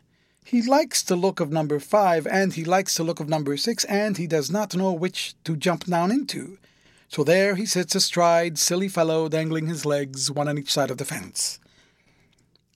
He 0.46 0.62
likes 0.62 1.02
the 1.02 1.16
look 1.16 1.40
of 1.40 1.52
number 1.52 1.80
five, 1.80 2.28
and 2.28 2.54
he 2.54 2.66
likes 2.66 2.96
the 2.96 3.04
look 3.04 3.22
of 3.22 3.30
number 3.30 3.56
six, 3.56 3.86
and 3.86 4.18
he 4.18 4.28
does 4.28 4.52
not 4.52 4.76
know 4.76 4.92
which 4.92 5.36
to 5.46 5.56
jump 5.56 5.86
down 5.86 6.12
into. 6.12 6.58
So 7.08 7.24
there 7.24 7.56
he 7.56 7.66
sits 7.66 7.96
astride, 7.96 8.58
silly 8.58 8.90
fellow, 8.90 9.30
dangling 9.30 9.68
his 9.68 9.86
legs, 9.86 10.30
one 10.30 10.50
on 10.50 10.58
each 10.58 10.74
side 10.74 10.92
of 10.92 10.98
the 10.98 11.06
fence. 11.06 11.60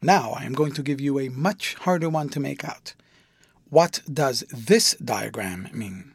Now 0.01 0.31
I 0.31 0.43
am 0.43 0.53
going 0.53 0.72
to 0.74 0.84
give 0.84 1.01
you 1.01 1.19
a 1.19 1.29
much 1.29 1.74
harder 1.75 2.07
one 2.07 2.29
to 2.29 2.39
make 2.39 2.63
out. 2.63 2.93
What 3.69 4.01
does 4.12 4.46
this 4.50 4.93
diagram 4.93 5.67
mean? 5.74 6.13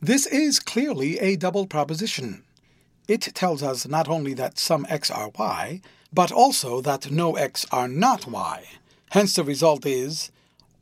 This 0.00 0.24
is 0.26 0.60
clearly 0.60 1.18
a 1.18 1.36
double 1.36 1.66
proposition. 1.66 2.44
It 3.08 3.22
tells 3.34 3.62
us 3.62 3.88
not 3.88 4.06
only 4.06 4.34
that 4.34 4.58
some 4.58 4.86
x 4.90 5.10
are 5.10 5.30
y, 5.38 5.80
but 6.12 6.30
also 6.30 6.82
that 6.82 7.10
no 7.10 7.36
x 7.36 7.66
are 7.72 7.88
not 7.88 8.26
y. 8.26 8.64
Hence 9.10 9.34
the 9.34 9.42
result 9.42 9.86
is 9.86 10.30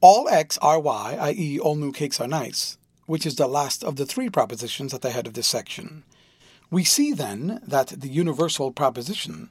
all 0.00 0.28
x 0.28 0.58
are 0.58 0.80
y, 0.80 1.16
i.e., 1.20 1.58
all 1.60 1.76
new 1.76 1.92
cakes 1.92 2.20
are 2.20 2.26
nice, 2.26 2.78
which 3.06 3.24
is 3.24 3.36
the 3.36 3.46
last 3.46 3.84
of 3.84 3.94
the 3.94 4.04
three 4.04 4.28
propositions 4.28 4.92
at 4.92 5.02
the 5.02 5.10
head 5.10 5.28
of 5.28 5.34
this 5.34 5.46
section. 5.46 6.02
We 6.68 6.82
see 6.82 7.12
then 7.12 7.60
that 7.64 7.88
the 7.88 8.08
universal 8.08 8.72
proposition, 8.72 9.50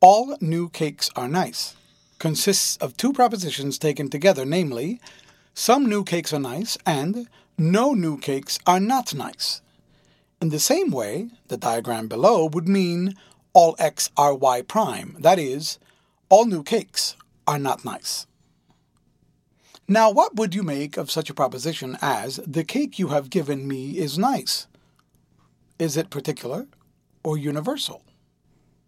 all 0.00 0.36
new 0.40 0.68
cakes 0.68 1.10
are 1.16 1.28
nice, 1.28 1.74
consists 2.20 2.76
of 2.76 2.96
two 2.96 3.12
propositions 3.12 3.76
taken 3.76 4.08
together, 4.08 4.44
namely, 4.44 5.00
some 5.52 5.86
new 5.86 6.04
cakes 6.04 6.32
are 6.32 6.38
nice 6.38 6.78
and 6.86 7.28
no 7.58 7.92
new 7.92 8.18
cakes 8.18 8.58
are 8.66 8.80
not 8.80 9.14
nice. 9.14 9.60
In 10.44 10.50
the 10.50 10.60
same 10.60 10.90
way, 10.90 11.30
the 11.48 11.56
diagram 11.56 12.06
below 12.06 12.44
would 12.44 12.68
mean 12.68 13.14
all 13.54 13.74
x 13.78 14.10
are 14.14 14.34
y 14.34 14.60
prime, 14.60 15.16
that 15.18 15.38
is, 15.38 15.78
all 16.28 16.44
new 16.44 16.62
cakes 16.62 17.16
are 17.46 17.58
not 17.58 17.82
nice. 17.82 18.26
Now, 19.88 20.10
what 20.10 20.36
would 20.36 20.54
you 20.54 20.62
make 20.62 20.98
of 20.98 21.10
such 21.10 21.30
a 21.30 21.34
proposition 21.34 21.96
as, 22.02 22.40
the 22.46 22.62
cake 22.62 22.98
you 22.98 23.08
have 23.08 23.30
given 23.30 23.66
me 23.66 23.96
is 23.96 24.18
nice? 24.18 24.66
Is 25.78 25.96
it 25.96 26.10
particular 26.10 26.66
or 27.22 27.38
universal? 27.38 28.02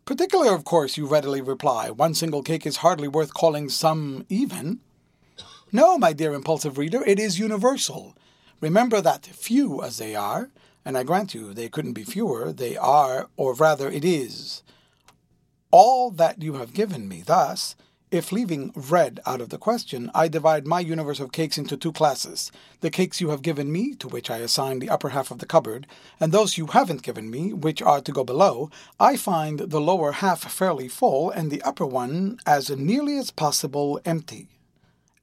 Particular, 0.04 0.54
of 0.54 0.64
course, 0.64 0.98
you 0.98 1.06
readily 1.06 1.40
reply. 1.40 1.88
One 1.88 2.12
single 2.12 2.42
cake 2.42 2.66
is 2.66 2.84
hardly 2.84 3.08
worth 3.08 3.32
calling 3.32 3.70
some 3.70 4.26
even. 4.28 4.80
No, 5.72 5.96
my 5.96 6.12
dear 6.12 6.34
impulsive 6.34 6.76
reader, 6.76 7.02
it 7.06 7.18
is 7.18 7.38
universal. 7.38 8.14
Remember 8.60 9.00
that 9.00 9.24
few 9.24 9.82
as 9.82 9.96
they 9.96 10.14
are, 10.14 10.50
and 10.86 10.96
I 10.96 11.02
grant 11.02 11.34
you 11.34 11.52
they 11.52 11.68
couldn't 11.68 11.92
be 11.92 12.04
fewer, 12.04 12.52
they 12.52 12.76
are, 12.76 13.28
or 13.36 13.52
rather 13.52 13.90
it 13.90 14.04
is. 14.04 14.62
All 15.70 16.10
that 16.12 16.40
you 16.40 16.54
have 16.54 16.72
given 16.72 17.08
me 17.08 17.22
thus 17.26 17.74
if 18.12 18.30
leaving 18.30 18.72
red 18.76 19.18
out 19.26 19.40
of 19.40 19.48
the 19.48 19.58
question, 19.58 20.12
I 20.14 20.28
divide 20.28 20.64
my 20.64 20.78
universe 20.78 21.18
of 21.18 21.32
cakes 21.32 21.58
into 21.58 21.76
two 21.76 21.92
classes 21.92 22.52
the 22.80 22.88
cakes 22.88 23.20
you 23.20 23.30
have 23.30 23.42
given 23.42 23.72
me, 23.72 23.94
to 23.96 24.06
which 24.06 24.30
I 24.30 24.38
assign 24.38 24.78
the 24.78 24.88
upper 24.88 25.08
half 25.08 25.32
of 25.32 25.40
the 25.40 25.46
cupboard, 25.46 25.88
and 26.20 26.30
those 26.30 26.56
you 26.56 26.66
haven't 26.66 27.02
given 27.02 27.28
me, 27.30 27.52
which 27.52 27.82
are 27.82 28.00
to 28.00 28.12
go 28.12 28.22
below, 28.22 28.70
I 29.00 29.16
find 29.16 29.58
the 29.58 29.80
lower 29.80 30.12
half 30.12 30.50
fairly 30.52 30.86
full 30.86 31.30
and 31.30 31.50
the 31.50 31.62
upper 31.62 31.84
one 31.84 32.38
as 32.46 32.70
nearly 32.70 33.18
as 33.18 33.32
possible 33.32 34.00
empty. 34.04 34.46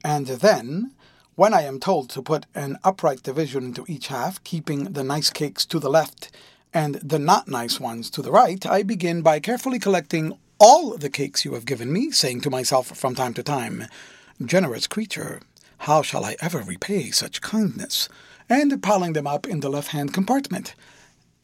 And 0.04 0.28
then, 0.28 0.92
when 1.36 1.54
I 1.54 1.64
am 1.64 1.80
told 1.80 2.10
to 2.12 2.22
put 2.22 2.46
an 2.54 2.78
upright 2.84 3.24
division 3.24 3.66
into 3.66 3.86
each 3.88 4.08
half, 4.08 4.44
keeping 4.44 4.94
the 4.94 5.04
nice 5.04 5.30
cakes 5.30 5.66
to 5.68 5.80
the 5.80 5.90
left 5.90 6.32
and 6.74 6.96
the 6.96 7.20
not 7.20 7.48
nice 7.48 7.80
ones 7.80 8.10
to 8.12 8.22
the 8.22 8.32
right, 8.32 8.64
I 8.66 8.84
begin 8.84 9.22
by 9.22 9.40
carefully 9.40 9.80
collecting 9.80 10.38
all 10.60 10.96
the 10.98 11.10
cakes 11.10 11.44
you 11.44 11.54
have 11.56 11.66
given 11.66 11.92
me, 11.92 12.12
saying 12.12 12.42
to 12.42 12.50
myself 12.50 12.88
from 12.96 13.16
time 13.16 13.34
to 13.34 13.44
time, 13.44 13.86
Generous 14.44 14.88
creature, 14.88 15.42
how 15.80 16.02
shall 16.02 16.24
I 16.24 16.36
ever 16.40 16.60
repay 16.60 17.12
such 17.12 17.42
kindness? 17.42 18.10
And 18.50 18.82
piling 18.82 19.14
them 19.14 19.28
up 19.28 19.48
in 19.48 19.60
the 19.62 19.70
left 19.70 19.90
hand 19.90 20.14
compartment. 20.14 20.76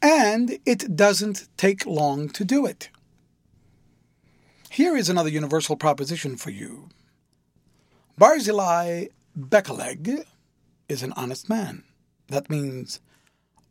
And 0.02 0.60
it 0.66 0.96
doesn't 0.96 1.48
take 1.58 1.86
long 1.86 2.30
to 2.30 2.46
do 2.46 2.66
it. 2.66 2.90
Here 4.70 4.96
is 4.96 5.10
another 5.10 5.30
universal 5.30 5.76
proposition 5.76 6.36
for 6.36 6.52
you. 6.52 6.90
Barzillai 8.18 9.08
Beckalegg 9.38 10.26
is 10.88 11.04
an 11.04 11.14
honest 11.16 11.50
man. 11.50 11.84
That 12.28 12.50
means 12.50 13.00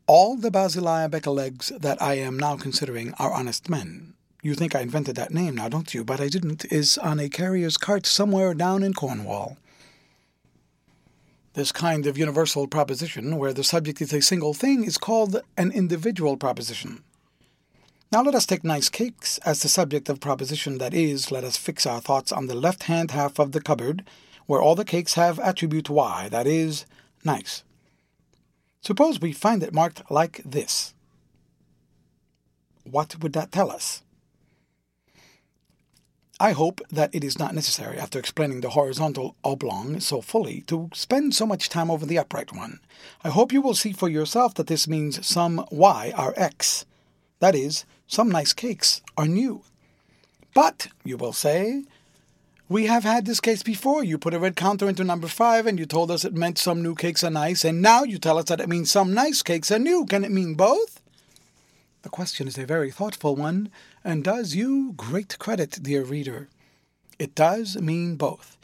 all 0.07 0.35
the 0.35 0.51
Barzillai 0.51 1.07
Beckaleggs 1.07 1.79
that 1.79 2.01
I 2.01 2.15
am 2.15 2.37
now 2.37 2.57
considering 2.57 3.13
are 3.19 3.31
honest 3.31 3.69
men 3.69 4.15
you 4.41 4.55
think 4.55 4.75
I 4.75 4.81
invented 4.81 5.15
that 5.15 5.33
name 5.33 5.55
now, 5.55 5.69
don't 5.69 5.93
you? 5.93 6.03
But 6.03 6.21
I 6.21 6.29
didn't, 6.29 6.65
is 6.71 6.97
on 6.97 7.19
a 7.19 7.29
carrier's 7.29 7.77
cart 7.77 8.05
somewhere 8.05 8.53
down 8.53 8.83
in 8.83 8.93
Cornwall. 8.93 9.57
This 11.53 11.71
kind 11.71 12.07
of 12.07 12.17
universal 12.17 12.67
proposition, 12.67 13.37
where 13.37 13.53
the 13.53 13.63
subject 13.63 14.01
is 14.01 14.13
a 14.13 14.21
single 14.21 14.53
thing, 14.53 14.83
is 14.85 14.97
called 14.97 15.41
an 15.57 15.71
individual 15.71 16.37
proposition. 16.37 17.03
Now 18.11 18.23
let 18.23 18.33
us 18.35 18.45
take 18.45 18.63
nice 18.63 18.87
cakes 18.87 19.39
as 19.39 19.61
the 19.61 19.67
subject 19.67 20.09
of 20.09 20.19
proposition, 20.19 20.77
that 20.77 20.93
is, 20.93 21.31
let 21.31 21.43
us 21.43 21.57
fix 21.57 21.85
our 21.85 21.99
thoughts 21.99 22.31
on 22.31 22.47
the 22.47 22.55
left 22.55 22.83
hand 22.83 23.11
half 23.11 23.39
of 23.39 23.51
the 23.51 23.61
cupboard, 23.61 24.05
where 24.49 24.63
all 24.63 24.73
the 24.73 24.83
cakes 24.83 25.13
have 25.13 25.37
attribute 25.37 25.91
y, 25.91 26.27
that 26.27 26.47
is, 26.47 26.87
nice. 27.23 27.63
Suppose 28.81 29.21
we 29.21 29.31
find 29.31 29.61
it 29.61 29.75
marked 29.75 30.09
like 30.09 30.41
this. 30.43 30.95
What 32.83 33.21
would 33.21 33.33
that 33.33 33.51
tell 33.51 33.69
us? 33.69 34.01
I 36.39 36.53
hope 36.53 36.81
that 36.89 37.13
it 37.13 37.23
is 37.23 37.37
not 37.37 37.53
necessary, 37.53 37.99
after 37.99 38.17
explaining 38.17 38.61
the 38.61 38.71
horizontal 38.71 39.35
oblong 39.43 39.99
so 39.99 40.19
fully, 40.19 40.61
to 40.61 40.89
spend 40.95 41.35
so 41.35 41.45
much 41.45 41.69
time 41.69 41.91
over 41.91 42.07
the 42.07 42.17
upright 42.17 42.51
one. 42.51 42.79
I 43.23 43.29
hope 43.29 43.53
you 43.53 43.61
will 43.61 43.75
see 43.75 43.91
for 43.91 44.09
yourself 44.09 44.55
that 44.55 44.65
this 44.65 44.87
means 44.87 45.23
some 45.23 45.63
y 45.69 46.11
are 46.15 46.33
x. 46.35 46.87
That 47.39 47.53
is, 47.53 47.85
some 48.07 48.29
nice 48.31 48.53
cakes 48.53 49.03
are 49.15 49.27
new. 49.27 49.61
But, 50.55 50.87
you 51.03 51.17
will 51.17 51.33
say, 51.33 51.83
we 52.69 52.85
have 52.85 53.03
had 53.03 53.25
this 53.25 53.39
case 53.39 53.63
before. 53.63 54.03
You 54.03 54.19
put 54.19 54.35
a 54.35 54.39
red 54.39 54.55
counter 54.55 54.87
into 54.87 55.03
number 55.03 55.27
five 55.27 55.65
and 55.65 55.79
you 55.79 55.87
told 55.87 56.11
us 56.11 56.23
it 56.23 56.35
meant 56.35 56.59
some 56.59 56.83
new 56.83 56.93
cakes 56.93 57.23
are 57.23 57.31
nice, 57.31 57.65
and 57.65 57.81
now 57.81 58.03
you 58.03 58.19
tell 58.19 58.37
us 58.37 58.45
that 58.45 58.61
it 58.61 58.69
means 58.69 58.91
some 58.91 59.13
nice 59.13 59.41
cakes 59.41 59.71
are 59.71 59.79
new. 59.79 60.05
Can 60.05 60.23
it 60.23 60.31
mean 60.31 60.53
both? 60.53 61.01
The 62.03 62.09
question 62.09 62.47
is 62.47 62.57
a 62.57 62.67
very 62.67 62.91
thoughtful 62.91 63.35
one, 63.35 63.69
and 64.03 64.23
does 64.23 64.55
you 64.55 64.93
great 64.95 65.37
credit, 65.39 65.79
dear 65.81 66.03
reader. 66.03 66.47
It 67.17 67.35
does 67.35 67.75
mean 67.81 68.15
both. 68.15 68.55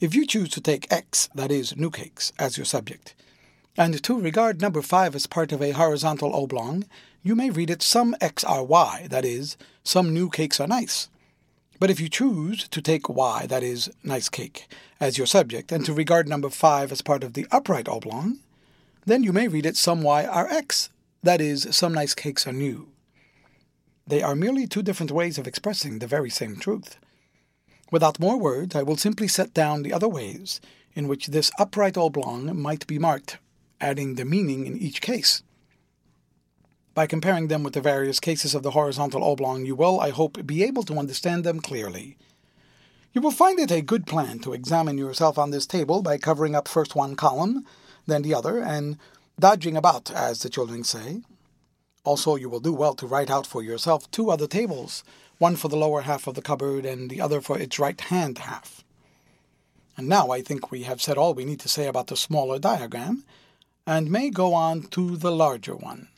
If 0.00 0.14
you 0.14 0.26
choose 0.26 0.48
to 0.50 0.60
take 0.62 0.90
X, 0.90 1.28
that 1.34 1.52
is, 1.52 1.76
new 1.76 1.90
cakes, 1.90 2.32
as 2.38 2.56
your 2.56 2.64
subject, 2.64 3.14
and 3.76 4.02
to 4.02 4.18
regard 4.18 4.60
number 4.60 4.82
5 4.82 5.14
as 5.14 5.26
part 5.26 5.52
of 5.52 5.62
a 5.62 5.72
horizontal 5.72 6.34
oblong, 6.34 6.86
you 7.22 7.36
may 7.36 7.50
read 7.50 7.70
it 7.70 7.82
some 7.82 8.16
X 8.20 8.42
are 8.42 8.64
Y, 8.64 9.06
that 9.10 9.26
is, 9.26 9.58
some 9.84 10.12
new 10.12 10.30
cakes 10.30 10.58
are 10.58 10.66
nice. 10.66 11.10
But 11.80 11.90
if 11.90 11.98
you 11.98 12.10
choose 12.10 12.68
to 12.68 12.82
take 12.82 13.08
Y, 13.08 13.46
that 13.46 13.62
is, 13.62 13.90
nice 14.04 14.28
cake, 14.28 14.68
as 15.00 15.16
your 15.16 15.26
subject, 15.26 15.72
and 15.72 15.84
to 15.86 15.94
regard 15.94 16.28
number 16.28 16.50
5 16.50 16.92
as 16.92 17.00
part 17.00 17.24
of 17.24 17.32
the 17.32 17.46
upright 17.50 17.88
oblong, 17.88 18.38
then 19.06 19.22
you 19.22 19.32
may 19.32 19.48
read 19.48 19.64
it 19.64 19.78
some 19.78 20.02
Y 20.02 20.26
are 20.26 20.46
X, 20.46 20.90
that 21.22 21.40
is, 21.40 21.66
some 21.70 21.94
nice 21.94 22.14
cakes 22.14 22.46
are 22.46 22.52
new. 22.52 22.88
They 24.06 24.22
are 24.22 24.34
merely 24.34 24.66
two 24.66 24.82
different 24.82 25.10
ways 25.10 25.38
of 25.38 25.46
expressing 25.46 25.98
the 25.98 26.06
very 26.06 26.28
same 26.28 26.56
truth. 26.56 26.98
Without 27.90 28.20
more 28.20 28.38
words, 28.38 28.76
I 28.76 28.82
will 28.82 28.98
simply 28.98 29.26
set 29.26 29.54
down 29.54 29.82
the 29.82 29.94
other 29.94 30.08
ways 30.08 30.60
in 30.94 31.08
which 31.08 31.28
this 31.28 31.50
upright 31.58 31.96
oblong 31.96 32.60
might 32.60 32.86
be 32.86 32.98
marked, 32.98 33.38
adding 33.80 34.16
the 34.16 34.26
meaning 34.26 34.66
in 34.66 34.76
each 34.76 35.00
case. 35.00 35.42
By 36.92 37.06
comparing 37.06 37.48
them 37.48 37.62
with 37.62 37.74
the 37.74 37.80
various 37.80 38.18
cases 38.18 38.54
of 38.54 38.62
the 38.62 38.72
horizontal 38.72 39.22
oblong, 39.22 39.64
you 39.64 39.76
will, 39.76 40.00
I 40.00 40.10
hope, 40.10 40.44
be 40.44 40.64
able 40.64 40.82
to 40.84 40.98
understand 40.98 41.44
them 41.44 41.60
clearly. 41.60 42.16
You 43.12 43.20
will 43.20 43.30
find 43.30 43.58
it 43.58 43.70
a 43.70 43.80
good 43.80 44.06
plan 44.06 44.40
to 44.40 44.52
examine 44.52 44.98
yourself 44.98 45.38
on 45.38 45.50
this 45.50 45.66
table 45.66 46.02
by 46.02 46.18
covering 46.18 46.54
up 46.54 46.66
first 46.66 46.94
one 46.94 47.14
column, 47.14 47.64
then 48.06 48.22
the 48.22 48.34
other, 48.34 48.60
and 48.60 48.98
dodging 49.38 49.76
about, 49.76 50.10
as 50.10 50.40
the 50.40 50.48
children 50.48 50.84
say. 50.84 51.22
Also, 52.04 52.34
you 52.34 52.48
will 52.48 52.60
do 52.60 52.72
well 52.72 52.94
to 52.94 53.06
write 53.06 53.30
out 53.30 53.46
for 53.46 53.62
yourself 53.62 54.10
two 54.10 54.30
other 54.30 54.46
tables, 54.46 55.04
one 55.38 55.56
for 55.56 55.68
the 55.68 55.76
lower 55.76 56.02
half 56.02 56.26
of 56.26 56.34
the 56.34 56.42
cupboard 56.42 56.84
and 56.84 57.08
the 57.08 57.20
other 57.20 57.40
for 57.40 57.58
its 57.58 57.78
right 57.78 58.00
hand 58.00 58.38
half. 58.38 58.84
And 59.96 60.08
now 60.08 60.30
I 60.30 60.40
think 60.42 60.70
we 60.70 60.84
have 60.84 61.02
said 61.02 61.18
all 61.18 61.34
we 61.34 61.44
need 61.44 61.60
to 61.60 61.68
say 61.68 61.86
about 61.86 62.08
the 62.08 62.16
smaller 62.16 62.58
diagram, 62.58 63.24
and 63.86 64.10
may 64.10 64.30
go 64.30 64.54
on 64.54 64.82
to 64.88 65.16
the 65.16 65.32
larger 65.32 65.74
one. 65.76 66.08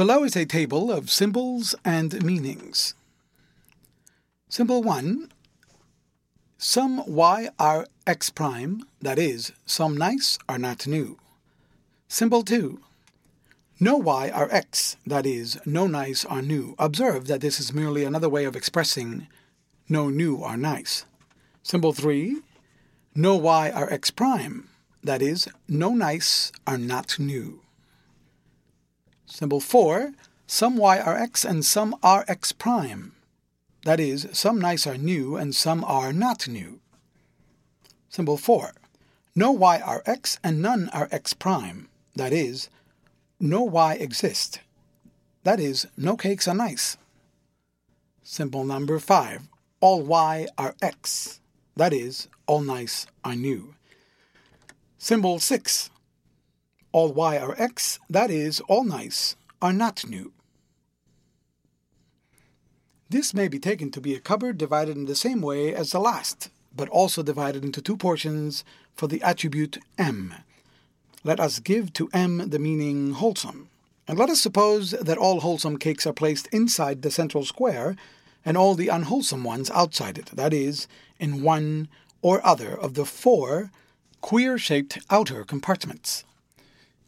Below 0.00 0.24
is 0.24 0.34
a 0.34 0.46
table 0.46 0.90
of 0.90 1.10
symbols 1.10 1.74
and 1.84 2.24
meanings. 2.24 2.94
Symbol 4.48 4.82
1 4.82 5.30
Some 6.56 7.04
y 7.06 7.50
are 7.58 7.86
x 8.06 8.30
prime, 8.30 8.84
that 9.02 9.18
is, 9.18 9.52
some 9.66 9.98
nice 9.98 10.38
are 10.48 10.56
not 10.56 10.86
new. 10.86 11.18
Symbol 12.08 12.42
2 12.42 12.80
No 13.78 13.98
y 13.98 14.30
are 14.30 14.48
x, 14.50 14.96
that 15.06 15.26
is, 15.26 15.58
no 15.66 15.86
nice 15.86 16.24
are 16.24 16.40
new. 16.40 16.74
Observe 16.78 17.26
that 17.26 17.42
this 17.42 17.60
is 17.60 17.74
merely 17.74 18.02
another 18.02 18.30
way 18.30 18.46
of 18.46 18.56
expressing 18.56 19.26
no 19.86 20.08
new 20.08 20.42
are 20.42 20.56
nice. 20.56 21.04
Symbol 21.62 21.92
3 21.92 22.38
No 23.14 23.36
y 23.36 23.68
are 23.68 23.92
x 23.92 24.10
prime, 24.10 24.66
that 25.04 25.20
is, 25.20 25.46
no 25.68 25.90
nice 25.90 26.52
are 26.66 26.78
not 26.78 27.18
new. 27.18 27.60
Symbol 29.30 29.60
4, 29.60 30.12
some 30.48 30.76
y 30.76 30.98
are 30.98 31.16
x 31.16 31.44
and 31.44 31.64
some 31.64 31.94
are 32.02 32.24
x 32.26 32.50
prime. 32.50 33.12
That 33.84 34.00
is, 34.00 34.26
some 34.32 34.60
nice 34.60 34.88
are 34.88 34.98
new 34.98 35.36
and 35.36 35.54
some 35.54 35.84
are 35.84 36.12
not 36.12 36.48
new. 36.48 36.80
Symbol 38.08 38.36
4, 38.36 38.74
no 39.36 39.52
y 39.52 39.78
are 39.78 40.02
x 40.04 40.40
and 40.42 40.60
none 40.60 40.88
are 40.92 41.08
x 41.12 41.32
prime. 41.32 41.88
That 42.16 42.32
is, 42.32 42.68
no 43.38 43.62
y 43.62 43.94
exist. 43.94 44.60
That 45.44 45.60
is, 45.60 45.86
no 45.96 46.16
cakes 46.16 46.48
are 46.48 46.54
nice. 46.54 46.96
Symbol 48.24 48.64
number 48.64 48.98
5, 48.98 49.48
all 49.80 50.02
y 50.02 50.48
are 50.58 50.74
x. 50.82 51.40
That 51.76 51.92
is, 51.92 52.26
all 52.48 52.62
nice 52.62 53.06
are 53.24 53.36
new. 53.36 53.74
Symbol 54.98 55.38
6, 55.38 55.88
all 56.92 57.12
y 57.12 57.38
are 57.38 57.54
x, 57.60 57.98
that 58.08 58.30
is, 58.30 58.60
all 58.68 58.84
nice, 58.84 59.36
are 59.62 59.72
not 59.72 60.06
new. 60.08 60.32
This 63.08 63.34
may 63.34 63.48
be 63.48 63.58
taken 63.58 63.90
to 63.90 64.00
be 64.00 64.14
a 64.14 64.20
cupboard 64.20 64.56
divided 64.56 64.96
in 64.96 65.06
the 65.06 65.16
same 65.16 65.40
way 65.40 65.74
as 65.74 65.90
the 65.90 66.00
last, 66.00 66.50
but 66.74 66.88
also 66.88 67.22
divided 67.22 67.64
into 67.64 67.82
two 67.82 67.96
portions 67.96 68.64
for 68.94 69.08
the 69.08 69.22
attribute 69.22 69.78
m. 69.98 70.34
Let 71.24 71.40
us 71.40 71.58
give 71.58 71.92
to 71.94 72.08
m 72.12 72.50
the 72.50 72.58
meaning 72.58 73.12
wholesome, 73.12 73.68
and 74.06 74.18
let 74.18 74.30
us 74.30 74.40
suppose 74.40 74.92
that 74.92 75.18
all 75.18 75.40
wholesome 75.40 75.76
cakes 75.76 76.06
are 76.06 76.12
placed 76.12 76.46
inside 76.52 77.02
the 77.02 77.10
central 77.10 77.44
square, 77.44 77.96
and 78.44 78.56
all 78.56 78.74
the 78.74 78.88
unwholesome 78.88 79.44
ones 79.44 79.70
outside 79.72 80.16
it, 80.16 80.26
that 80.26 80.54
is, 80.54 80.88
in 81.18 81.42
one 81.42 81.88
or 82.22 82.44
other 82.46 82.78
of 82.78 82.94
the 82.94 83.04
four 83.04 83.70
queer 84.20 84.56
shaped 84.56 84.98
outer 85.10 85.44
compartments. 85.44 86.24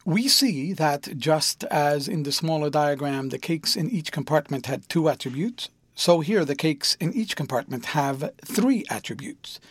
We 0.05 0.27
see 0.27 0.73
that 0.73 1.17
just 1.17 1.63
as 1.65 2.09
in 2.09 2.23
the 2.23 2.33
smaller 2.33 2.69
diagram 2.69 3.29
the 3.29 3.39
cakes 3.39 3.77
in 3.77 3.89
each 3.89 4.11
compartment 4.11 4.65
had 4.65 4.89
two 4.89 5.07
attributes, 5.07 5.69
so 5.95 6.19
here 6.19 6.43
the 6.43 6.55
cakes 6.55 6.97
in 6.99 7.13
each 7.13 7.37
compartment 7.37 7.85
have 7.87 8.33
three 8.43 8.83
attributes. 8.89 9.61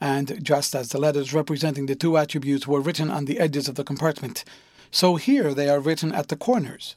And 0.00 0.42
just 0.42 0.74
as 0.74 0.88
the 0.88 0.98
letters 0.98 1.34
representing 1.34 1.84
the 1.84 1.94
two 1.94 2.16
attributes 2.16 2.66
were 2.66 2.80
written 2.80 3.10
on 3.10 3.26
the 3.26 3.38
edges 3.38 3.68
of 3.68 3.74
the 3.74 3.84
compartment, 3.84 4.42
so 4.90 5.16
here 5.16 5.52
they 5.52 5.68
are 5.68 5.80
written 5.80 6.12
at 6.14 6.28
the 6.28 6.36
corners. 6.36 6.96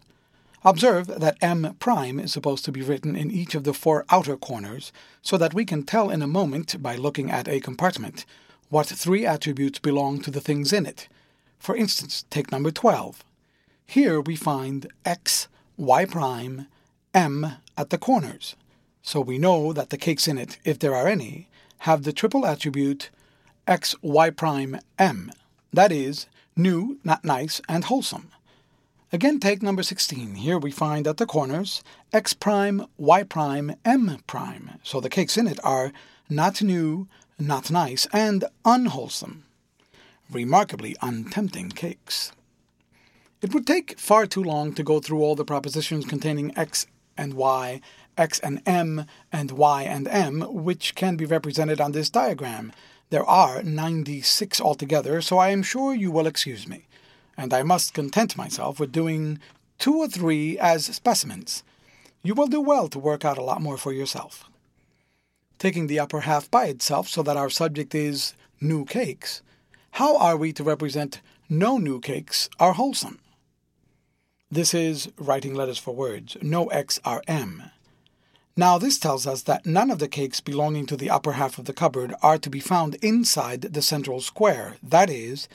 Observe 0.64 1.08
that 1.08 1.38
M 1.42 1.76
prime 1.80 2.22
is 2.22 2.32
supposed 2.32 2.64
to 2.66 2.72
be 2.72 2.82
written 2.82 3.18
in 3.18 3.30
each 3.32 3.54
of 3.54 3.66
the 3.66 3.74
four 3.74 4.06
outer 4.10 4.38
corners, 4.38 4.94
so 5.22 5.38
that 5.38 5.54
we 5.54 5.66
can 5.66 5.84
tell 5.84 6.10
in 6.10 6.22
a 6.22 6.28
moment, 6.28 6.82
by 6.82 6.96
looking 6.96 7.30
at 7.30 7.50
a 7.50 7.60
compartment, 7.60 8.26
what 8.70 8.88
three 8.88 9.26
attributes 9.26 9.78
belong 9.78 10.22
to 10.22 10.32
the 10.32 10.42
things 10.42 10.72
in 10.72 10.86
it. 10.86 11.10
For 11.60 11.76
instance, 11.76 12.26
take 12.30 12.52
number 12.52 12.72
12. 12.72 13.24
Here 13.86 14.20
we 14.20 14.36
find 14.36 14.92
x, 15.06 15.48
y 15.78 16.06
prime, 16.06 16.68
m 17.14 17.58
at 17.78 17.90
the 17.90 17.98
corners. 17.98 18.56
So 19.02 19.22
we 19.22 19.38
know 19.38 19.74
that 19.74 19.90
the 19.90 19.98
cakes 19.98 20.28
in 20.28 20.38
it, 20.38 20.60
if 20.66 20.80
there 20.80 20.94
are 20.94 21.08
any, 21.08 21.48
have 21.80 22.04
the 22.04 22.14
triple 22.14 22.46
attribute 22.46 23.10
x, 23.68 23.96
y 24.02 24.30
prime, 24.30 24.80
m. 25.00 25.32
That 25.72 25.92
is, 25.92 26.28
new, 26.56 27.00
not 27.04 27.24
nice, 27.24 27.62
and 27.68 27.86
wholesome. 27.86 28.30
Again, 29.14 29.40
take 29.40 29.64
number 29.64 29.84
16. 29.84 30.36
Here 30.36 30.58
we 30.58 30.72
find 30.72 31.08
at 31.08 31.18
the 31.18 31.26
corners 31.26 31.84
x 32.12 32.34
prime, 32.34 32.86
y 32.98 33.24
prime, 33.24 33.76
m 33.86 34.20
prime. 34.28 34.72
So 34.84 35.00
the 35.00 35.10
cakes 35.10 35.38
in 35.38 35.48
it 35.48 35.60
are 35.64 35.94
not 36.30 36.62
new, 36.62 37.08
not 37.40 37.72
nice, 37.72 38.06
and 38.12 38.44
unwholesome 38.66 39.44
remarkably 40.32 40.96
untempting 41.02 41.70
cakes. 41.70 42.32
It 43.42 43.54
would 43.54 43.68
take 43.68 44.00
far 44.00 44.26
too 44.26 44.44
long 44.44 44.74
to 44.74 44.84
go 44.84 45.00
through 45.00 45.22
all 45.22 45.36
the 45.36 45.46
propositions 45.46 46.06
containing 46.06 46.58
x 46.58 46.88
and 47.18 47.34
y, 47.34 47.82
x 48.18 48.40
and 48.40 48.62
m, 48.66 49.06
and 49.32 49.52
y 49.52 49.84
and 49.84 50.08
m, 50.08 50.42
which 50.50 50.96
can 50.96 51.18
be 51.18 51.26
represented 51.26 51.80
on 51.80 51.92
this 51.92 52.10
diagram. 52.10 52.74
There 53.10 53.26
are 53.26 53.64
96 53.64 54.60
altogether, 54.60 55.22
so 55.22 55.38
I 55.38 55.50
am 55.50 55.64
sure 55.64 55.94
you 55.94 56.12
will 56.12 56.28
excuse 56.28 56.68
me, 56.68 56.88
and 57.38 57.54
I 57.54 57.64
must 57.64 57.94
content 57.94 58.36
myself 58.36 58.80
with 58.80 58.92
doing 58.92 59.40
two 59.80 59.96
or 59.96 60.08
three 60.08 60.58
as 60.60 60.86
specimens. 60.86 61.64
You 62.24 62.34
will 62.34 62.48
do 62.48 62.60
well 62.60 62.88
to 62.90 63.00
work 63.00 63.24
out 63.24 63.38
a 63.38 63.44
lot 63.44 63.62
more 63.62 63.78
for 63.78 63.94
yourself. 63.94 64.50
Taking 65.60 65.88
the 65.88 66.00
upper 66.00 66.22
half 66.22 66.52
by 66.52 66.66
itself 66.66 67.08
so 67.08 67.24
that 67.24 67.38
our 67.38 67.50
subject 67.50 67.96
is 67.96 68.34
new 68.60 68.84
cakes, 68.84 69.42
how 69.92 70.18
are 70.18 70.38
we 70.38 70.54
to 70.54 70.64
represent 70.64 71.22
no 71.50 71.78
new 71.78 72.00
cakes 72.00 72.50
are 72.60 72.74
wholesome? 72.74 73.20
This 74.50 74.74
is 74.74 75.12
writing 75.18 75.54
letters 75.54 75.78
for 75.78 75.94
words, 75.94 76.38
no 76.42 76.68
X 76.68 77.00
are 77.04 77.22
M. 77.28 77.64
Now, 78.56 78.78
this 78.78 78.98
tells 78.98 79.28
us 79.28 79.44
that 79.44 79.68
none 79.68 79.92
of 79.92 80.00
the 80.00 80.08
cakes 80.08 80.42
belonging 80.42 80.88
to 80.88 80.98
the 80.98 81.12
upper 81.12 81.34
half 81.34 81.60
of 81.60 81.66
the 81.66 81.74
cupboard 81.74 82.16
are 82.24 82.40
to 82.40 82.50
be 82.50 82.60
found 82.60 82.96
inside 83.04 83.62
the 83.62 83.84
central 83.84 84.20
square. 84.20 84.78
That 84.82 85.12
is, 85.12 85.48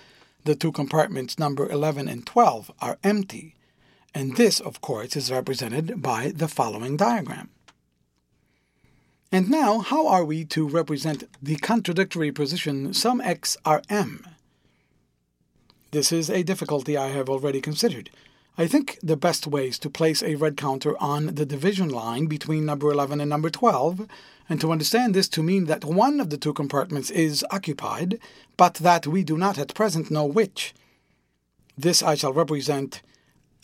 the 0.45 0.55
two 0.55 0.71
compartments 0.71 1.38
number 1.38 1.68
11 1.68 2.07
and 2.07 2.25
12 2.25 2.71
are 2.81 2.99
empty. 3.03 3.57
And 4.14 4.37
this, 4.37 4.61
of 4.61 4.81
course, 4.81 5.16
is 5.16 5.33
represented 5.33 6.03
by 6.03 6.33
the 6.35 6.49
following 6.49 6.97
diagram. 6.97 7.51
And 9.35 9.49
now, 9.49 9.79
how 9.79 10.07
are 10.09 10.27
we 10.27 10.45
to 10.45 10.68
represent 10.68 11.25
the 11.42 11.57
contradictory 11.57 12.31
position 12.31 12.92
some 12.92 13.23
x 13.23 13.57
are 13.64 13.81
m? 13.88 14.27
This 15.90 16.12
is 16.12 16.29
a 16.29 16.42
difficulty 16.42 16.99
I 16.99 17.09
have 17.09 17.31
already 17.31 17.62
considered. 17.62 18.11
I 18.59 18.66
think 18.66 18.99
the 19.03 19.16
best 19.16 19.47
way 19.47 19.68
is 19.68 19.79
to 19.79 19.88
place 19.88 20.23
a 20.23 20.35
red 20.35 20.59
counter 20.59 20.95
on 21.03 21.35
the 21.35 21.47
division 21.47 21.88
line 21.88 22.27
between 22.27 22.66
number 22.66 22.92
11 22.92 23.23
and 23.23 23.31
number 23.31 23.49
12, 23.49 24.07
and 24.51 24.61
to 24.61 24.71
understand 24.71 25.14
this 25.14 25.31
to 25.31 25.42
mean 25.42 25.64
that 25.64 25.87
one 25.87 26.21
of 26.21 26.29
the 26.29 26.37
two 26.37 26.53
compartments 26.53 27.11
is 27.11 27.42
occupied, 27.51 28.18
but 28.59 28.75
that 28.75 29.07
we 29.07 29.25
do 29.25 29.38
not 29.38 29.57
at 29.57 29.75
present 29.75 30.11
know 30.11 30.27
which. 30.27 30.75
This 31.79 32.03
I 32.03 32.16
shall 32.16 32.35
represent 32.35 33.01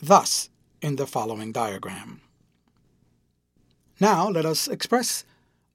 thus 0.01 0.49
in 0.81 0.95
the 0.95 1.05
following 1.05 1.51
diagram. 1.51 2.21
Now 3.99 4.29
let 4.29 4.47
us 4.47 4.67
express 4.67 5.25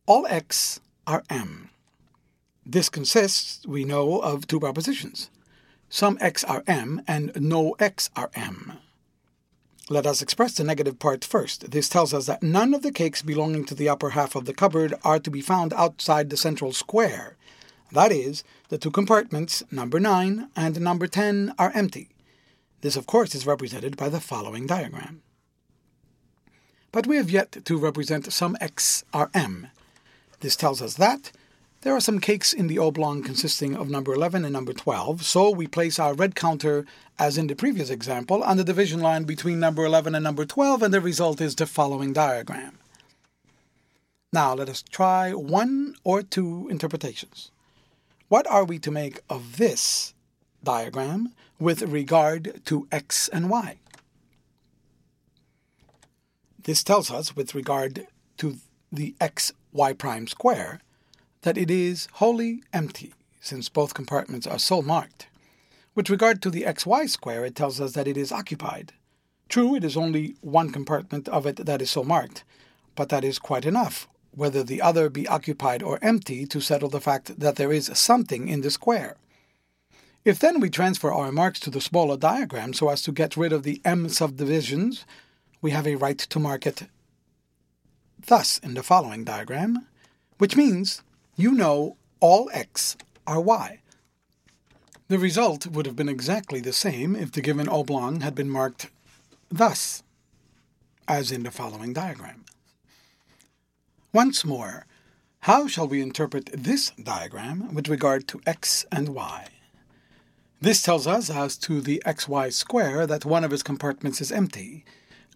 all 0.06 0.26
x 0.26 0.80
are 1.06 1.22
m. 1.30 1.70
This 2.66 2.88
consists, 2.88 3.66
we 3.66 3.84
know, 3.84 4.20
of 4.20 4.46
two 4.46 4.60
propositions. 4.60 5.30
Some 5.88 6.18
x 6.20 6.44
are 6.44 6.62
m 6.66 7.02
and 7.06 7.32
no 7.36 7.72
x 7.78 8.10
are 8.14 8.30
m. 8.34 8.74
Let 9.90 10.06
us 10.06 10.22
express 10.22 10.54
the 10.54 10.64
negative 10.64 10.98
part 10.98 11.24
first. 11.24 11.70
This 11.70 11.88
tells 11.88 12.14
us 12.14 12.26
that 12.26 12.42
none 12.42 12.74
of 12.74 12.82
the 12.82 12.92
cakes 12.92 13.22
belonging 13.22 13.64
to 13.66 13.74
the 13.74 13.88
upper 13.88 14.10
half 14.10 14.34
of 14.34 14.46
the 14.46 14.54
cupboard 14.54 14.94
are 15.04 15.18
to 15.18 15.30
be 15.30 15.42
found 15.42 15.72
outside 15.74 16.30
the 16.30 16.36
central 16.36 16.72
square. 16.72 17.36
That 17.92 18.10
is, 18.10 18.44
the 18.68 18.78
two 18.78 18.90
compartments, 18.90 19.62
number 19.70 20.00
9 20.00 20.48
and 20.56 20.80
number 20.80 21.06
10, 21.06 21.54
are 21.58 21.70
empty. 21.74 22.08
This, 22.80 22.96
of 22.96 23.06
course, 23.06 23.34
is 23.34 23.46
represented 23.46 23.96
by 23.96 24.08
the 24.08 24.20
following 24.20 24.66
diagram. 24.66 25.22
But 26.92 27.06
we 27.06 27.16
have 27.16 27.30
yet 27.30 27.64
to 27.64 27.78
represent 27.78 28.32
some 28.32 28.56
x 28.60 29.04
are 29.12 29.30
m. 29.34 29.68
This 30.44 30.56
tells 30.56 30.82
us 30.82 30.96
that 30.96 31.32
there 31.80 31.96
are 31.96 32.02
some 32.02 32.18
cakes 32.18 32.52
in 32.52 32.66
the 32.66 32.78
oblong 32.78 33.22
consisting 33.22 33.74
of 33.74 33.88
number 33.88 34.12
11 34.12 34.44
and 34.44 34.52
number 34.52 34.74
12, 34.74 35.24
so 35.24 35.48
we 35.48 35.66
place 35.66 35.98
our 35.98 36.12
red 36.12 36.34
counter, 36.34 36.84
as 37.18 37.38
in 37.38 37.46
the 37.46 37.56
previous 37.56 37.88
example, 37.88 38.42
on 38.42 38.58
the 38.58 38.62
division 38.62 39.00
line 39.00 39.24
between 39.24 39.58
number 39.58 39.86
11 39.86 40.14
and 40.14 40.22
number 40.22 40.44
12, 40.44 40.82
and 40.82 40.92
the 40.92 41.00
result 41.00 41.40
is 41.40 41.54
the 41.54 41.64
following 41.64 42.12
diagram. 42.12 42.78
Now 44.34 44.52
let 44.52 44.68
us 44.68 44.82
try 44.82 45.32
one 45.32 45.94
or 46.04 46.22
two 46.22 46.68
interpretations. 46.70 47.50
What 48.28 48.46
are 48.46 48.66
we 48.66 48.78
to 48.80 48.90
make 48.90 49.20
of 49.30 49.56
this 49.56 50.12
diagram 50.62 51.32
with 51.58 51.80
regard 51.80 52.60
to 52.66 52.86
x 52.92 53.28
and 53.28 53.48
y? 53.48 53.78
This 56.64 56.84
tells 56.84 57.10
us, 57.10 57.34
with 57.34 57.54
regard 57.54 58.08
to 58.36 58.58
the 58.94 59.14
x 59.20 59.52
y 59.72 59.92
prime 59.92 60.26
square, 60.26 60.80
that 61.42 61.58
it 61.58 61.70
is 61.70 62.08
wholly 62.14 62.62
empty, 62.72 63.12
since 63.40 63.68
both 63.68 63.94
compartments 63.94 64.46
are 64.46 64.58
so 64.58 64.80
marked. 64.80 65.26
With 65.94 66.10
regard 66.10 66.40
to 66.42 66.50
the 66.50 66.62
xy 66.62 67.08
square, 67.08 67.44
it 67.44 67.54
tells 67.54 67.80
us 67.80 67.92
that 67.92 68.08
it 68.08 68.16
is 68.16 68.32
occupied. 68.32 68.92
True, 69.48 69.74
it 69.74 69.84
is 69.84 69.96
only 69.96 70.36
one 70.40 70.70
compartment 70.70 71.28
of 71.28 71.46
it 71.46 71.56
that 71.56 71.82
is 71.82 71.90
so 71.90 72.02
marked, 72.02 72.44
but 72.94 73.10
that 73.10 73.24
is 73.24 73.38
quite 73.38 73.64
enough, 73.64 74.08
whether 74.32 74.62
the 74.62 74.80
other 74.80 75.10
be 75.10 75.28
occupied 75.28 75.82
or 75.82 75.98
empty, 76.02 76.46
to 76.46 76.60
settle 76.60 76.88
the 76.88 77.00
fact 77.00 77.38
that 77.38 77.56
there 77.56 77.72
is 77.72 77.90
something 77.94 78.48
in 78.48 78.62
the 78.62 78.70
square. 78.70 79.16
If 80.24 80.38
then 80.38 80.58
we 80.58 80.70
transfer 80.70 81.12
our 81.12 81.30
marks 81.30 81.60
to 81.60 81.70
the 81.70 81.82
smaller 81.82 82.16
diagram 82.16 82.72
so 82.72 82.88
as 82.88 83.02
to 83.02 83.12
get 83.12 83.36
rid 83.36 83.52
of 83.52 83.62
the 83.62 83.80
m 83.84 84.08
subdivisions, 84.08 85.04
we 85.60 85.72
have 85.72 85.86
a 85.86 85.96
right 85.96 86.18
to 86.18 86.38
mark 86.38 86.66
it 86.66 86.84
thus 88.26 88.58
in 88.58 88.74
the 88.74 88.82
following 88.82 89.24
diagram, 89.24 89.86
which 90.38 90.56
means 90.56 91.02
you 91.36 91.52
know 91.52 91.96
all 92.20 92.50
x 92.52 92.96
are 93.26 93.40
y. 93.40 93.80
The 95.08 95.18
result 95.18 95.66
would 95.66 95.86
have 95.86 95.96
been 95.96 96.08
exactly 96.08 96.60
the 96.60 96.72
same 96.72 97.14
if 97.14 97.30
the 97.32 97.42
given 97.42 97.68
oblong 97.68 98.20
had 98.20 98.34
been 98.34 98.48
marked 98.48 98.90
thus, 99.50 100.02
as 101.06 101.30
in 101.30 101.42
the 101.42 101.50
following 101.50 101.92
diagram. 101.92 102.44
Once 104.12 104.44
more, 104.44 104.86
how 105.40 105.66
shall 105.66 105.86
we 105.86 106.00
interpret 106.00 106.48
this 106.54 106.90
diagram 106.90 107.74
with 107.74 107.88
regard 107.88 108.26
to 108.28 108.40
x 108.46 108.86
and 108.90 109.10
y? 109.10 109.48
This 110.60 110.80
tells 110.80 111.06
us 111.06 111.28
as 111.28 111.58
to 111.58 111.82
the 111.82 112.02
xy 112.06 112.50
square 112.50 113.06
that 113.06 113.26
one 113.26 113.44
of 113.44 113.52
its 113.52 113.62
compartments 113.62 114.22
is 114.22 114.32
empty, 114.32 114.84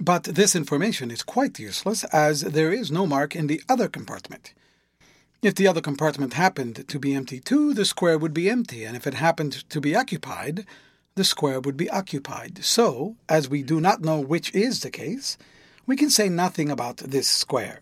but 0.00 0.24
this 0.24 0.54
information 0.54 1.10
is 1.10 1.22
quite 1.22 1.58
useless 1.58 2.04
as 2.04 2.42
there 2.42 2.72
is 2.72 2.90
no 2.90 3.06
mark 3.06 3.34
in 3.34 3.46
the 3.46 3.60
other 3.68 3.88
compartment. 3.88 4.54
If 5.42 5.54
the 5.54 5.66
other 5.66 5.80
compartment 5.80 6.34
happened 6.34 6.88
to 6.88 6.98
be 6.98 7.14
empty 7.14 7.40
too, 7.40 7.72
the 7.74 7.84
square 7.84 8.18
would 8.18 8.34
be 8.34 8.50
empty, 8.50 8.84
and 8.84 8.96
if 8.96 9.06
it 9.06 9.14
happened 9.14 9.68
to 9.68 9.80
be 9.80 9.94
occupied, 9.94 10.66
the 11.14 11.24
square 11.24 11.60
would 11.60 11.76
be 11.76 11.90
occupied. 11.90 12.64
So, 12.64 13.16
as 13.28 13.48
we 13.48 13.62
do 13.62 13.80
not 13.80 14.02
know 14.02 14.20
which 14.20 14.54
is 14.54 14.80
the 14.80 14.90
case, 14.90 15.36
we 15.86 15.96
can 15.96 16.10
say 16.10 16.28
nothing 16.28 16.70
about 16.70 16.98
this 16.98 17.28
square. 17.28 17.80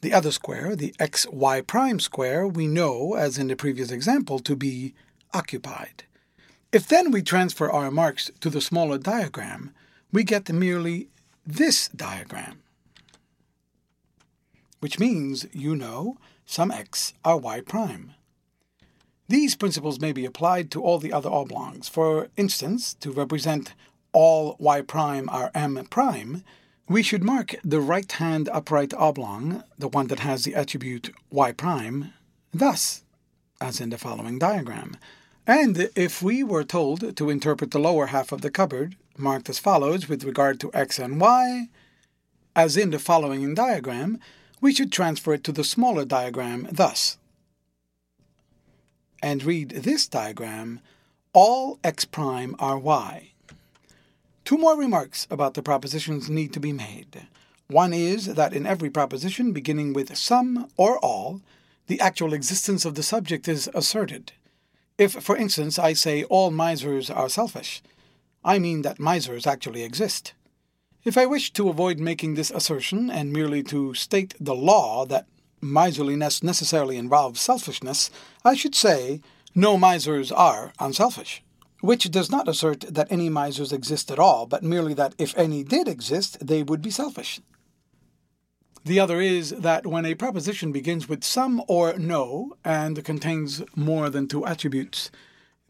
The 0.00 0.12
other 0.12 0.30
square, 0.30 0.76
the 0.76 0.94
xy 1.00 1.66
prime 1.66 2.00
square, 2.00 2.46
we 2.46 2.66
know, 2.66 3.14
as 3.14 3.36
in 3.36 3.48
the 3.48 3.56
previous 3.56 3.90
example, 3.90 4.38
to 4.40 4.54
be 4.54 4.94
occupied. 5.34 6.04
If 6.70 6.86
then 6.86 7.10
we 7.10 7.22
transfer 7.22 7.70
our 7.70 7.90
marks 7.90 8.30
to 8.40 8.50
the 8.50 8.60
smaller 8.60 8.98
diagram, 8.98 9.72
we 10.12 10.24
get 10.24 10.52
merely 10.52 11.08
this 11.46 11.88
diagram, 11.88 12.62
which 14.80 14.98
means 14.98 15.46
you 15.52 15.74
know 15.74 16.16
some 16.46 16.70
x 16.70 17.14
are 17.24 17.36
y 17.36 17.60
prime. 17.60 18.14
These 19.28 19.56
principles 19.56 20.00
may 20.00 20.12
be 20.12 20.24
applied 20.24 20.70
to 20.70 20.82
all 20.82 20.98
the 20.98 21.12
other 21.12 21.28
oblongs. 21.28 21.88
For 21.88 22.28
instance, 22.38 22.94
to 22.94 23.12
represent 23.12 23.74
all 24.12 24.56
y 24.58 24.80
prime 24.80 25.28
are 25.28 25.50
m 25.54 25.86
prime, 25.90 26.42
we 26.88 27.02
should 27.02 27.22
mark 27.22 27.54
the 27.62 27.80
right-hand 27.80 28.48
upright 28.48 28.94
oblong, 28.94 29.62
the 29.78 29.88
one 29.88 30.06
that 30.06 30.20
has 30.20 30.44
the 30.44 30.54
attribute 30.54 31.10
y 31.30 31.52
prime, 31.52 32.14
thus, 32.52 33.04
as 33.60 33.80
in 33.80 33.90
the 33.90 33.98
following 33.98 34.38
diagram. 34.38 34.96
And 35.46 35.90
if 35.94 36.22
we 36.22 36.42
were 36.42 36.64
told 36.64 37.14
to 37.16 37.30
interpret 37.30 37.70
the 37.70 37.78
lower 37.78 38.06
half 38.06 38.32
of 38.32 38.40
the 38.40 38.50
cupboard, 38.50 38.96
marked 39.18 39.48
as 39.48 39.58
follows 39.58 40.08
with 40.08 40.24
regard 40.24 40.60
to 40.60 40.70
x 40.74 40.98
and 40.98 41.20
y, 41.20 41.68
as 42.54 42.76
in 42.76 42.90
the 42.90 42.98
following 42.98 43.54
diagram, 43.54 44.18
we 44.60 44.74
should 44.74 44.90
transfer 44.90 45.34
it 45.34 45.44
to 45.44 45.52
the 45.52 45.64
smaller 45.64 46.04
diagram 46.04 46.68
thus. 46.70 47.18
And 49.22 49.44
read 49.44 49.70
this 49.70 50.06
diagram, 50.06 50.80
all 51.32 51.78
x 51.84 52.04
prime 52.04 52.56
are 52.58 52.78
y. 52.78 53.32
Two 54.44 54.58
more 54.58 54.76
remarks 54.76 55.26
about 55.30 55.54
the 55.54 55.62
propositions 55.62 56.30
need 56.30 56.52
to 56.54 56.60
be 56.60 56.72
made. 56.72 57.28
One 57.66 57.92
is 57.92 58.34
that 58.34 58.54
in 58.54 58.66
every 58.66 58.88
proposition 58.88 59.52
beginning 59.52 59.92
with 59.92 60.16
some 60.16 60.68
or 60.76 60.98
all, 60.98 61.42
the 61.86 62.00
actual 62.00 62.32
existence 62.32 62.84
of 62.84 62.94
the 62.94 63.02
subject 63.02 63.46
is 63.46 63.68
asserted. 63.74 64.32
If, 64.96 65.12
for 65.12 65.36
instance, 65.36 65.78
I 65.78 65.92
say 65.92 66.24
all 66.24 66.50
misers 66.50 67.10
are 67.10 67.28
selfish, 67.28 67.82
I 68.44 68.58
mean 68.58 68.82
that 68.82 69.00
misers 69.00 69.46
actually 69.46 69.82
exist. 69.82 70.34
If 71.04 71.16
I 71.16 71.26
wish 71.26 71.52
to 71.54 71.68
avoid 71.68 71.98
making 71.98 72.34
this 72.34 72.50
assertion 72.50 73.10
and 73.10 73.32
merely 73.32 73.62
to 73.64 73.94
state 73.94 74.34
the 74.40 74.54
law 74.54 75.06
that 75.06 75.26
miserliness 75.60 76.42
necessarily 76.42 76.96
involves 76.96 77.40
selfishness, 77.40 78.10
I 78.44 78.54
should 78.54 78.74
say, 78.74 79.20
no 79.54 79.76
misers 79.76 80.30
are 80.30 80.72
unselfish, 80.78 81.42
which 81.80 82.10
does 82.10 82.30
not 82.30 82.48
assert 82.48 82.80
that 82.80 83.10
any 83.10 83.28
misers 83.28 83.72
exist 83.72 84.10
at 84.10 84.18
all, 84.18 84.46
but 84.46 84.62
merely 84.62 84.94
that 84.94 85.14
if 85.18 85.36
any 85.36 85.64
did 85.64 85.88
exist, 85.88 86.46
they 86.46 86.62
would 86.62 86.82
be 86.82 86.90
selfish. 86.90 87.40
The 88.84 89.00
other 89.00 89.20
is 89.20 89.50
that 89.50 89.86
when 89.86 90.06
a 90.06 90.14
proposition 90.14 90.72
begins 90.72 91.08
with 91.08 91.24
some 91.24 91.62
or 91.68 91.98
no 91.98 92.56
and 92.64 93.04
contains 93.04 93.62
more 93.74 94.08
than 94.08 94.28
two 94.28 94.46
attributes, 94.46 95.10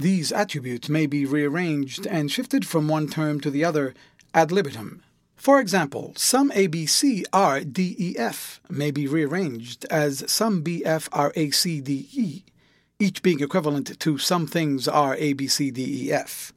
these 0.01 0.31
attributes 0.31 0.89
may 0.89 1.07
be 1.07 1.27
rearranged 1.27 2.07
and 2.07 2.31
shifted 2.31 2.65
from 2.65 2.87
one 2.87 3.09
term 3.09 3.41
to 3.41 3.51
the 3.51 3.65
other 3.65 3.95
ad 4.33 4.53
libitum. 4.53 5.03
For 5.35 5.59
example, 5.61 6.13
some 6.17 6.51
ABC 6.53 7.25
are 7.33 7.61
DEF 7.61 8.61
may 8.71 8.93
be 8.93 9.09
rearranged 9.09 9.85
as 9.87 10.25
some 10.31 10.63
BF 10.63 11.09
are 11.13 11.33
ACDE, 11.33 12.45
each 13.01 13.23
being 13.23 13.41
equivalent 13.41 13.99
to 13.99 14.19
some 14.19 14.47
things 14.47 14.87
are 14.87 15.17
ABCDEF. 15.17 16.53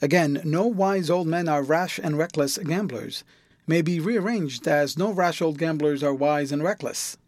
Again, 0.00 0.40
no 0.44 0.66
wise 0.66 1.10
old 1.10 1.26
men 1.26 1.46
are 1.46 1.62
rash 1.62 1.98
and 2.02 2.16
reckless 2.16 2.56
gamblers 2.56 3.22
may 3.66 3.82
be 3.82 4.00
rearranged 4.00 4.66
as 4.66 4.96
no 4.96 5.10
rash 5.12 5.42
old 5.42 5.58
gamblers 5.58 6.02
are 6.02 6.14
wise 6.14 6.52
and 6.52 6.62
reckless, 6.62 7.18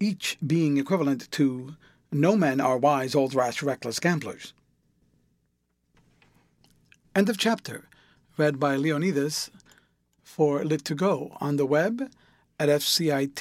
each 0.00 0.36
being 0.46 0.76
equivalent 0.76 1.30
to 1.32 1.76
no 2.10 2.36
men 2.36 2.60
are 2.60 2.76
wise 2.76 3.14
old 3.14 3.34
rash 3.34 3.62
reckless 3.62 3.98
gamblers. 3.98 4.52
End 7.14 7.28
of 7.28 7.36
chapter. 7.36 7.90
Read 8.38 8.58
by 8.58 8.74
Leonidas 8.74 9.50
for 10.22 10.60
Lit2Go 10.62 11.36
on 11.42 11.56
the 11.56 11.66
web 11.66 12.10
at 12.58 12.70
fcit.usf.edu. 12.70 13.32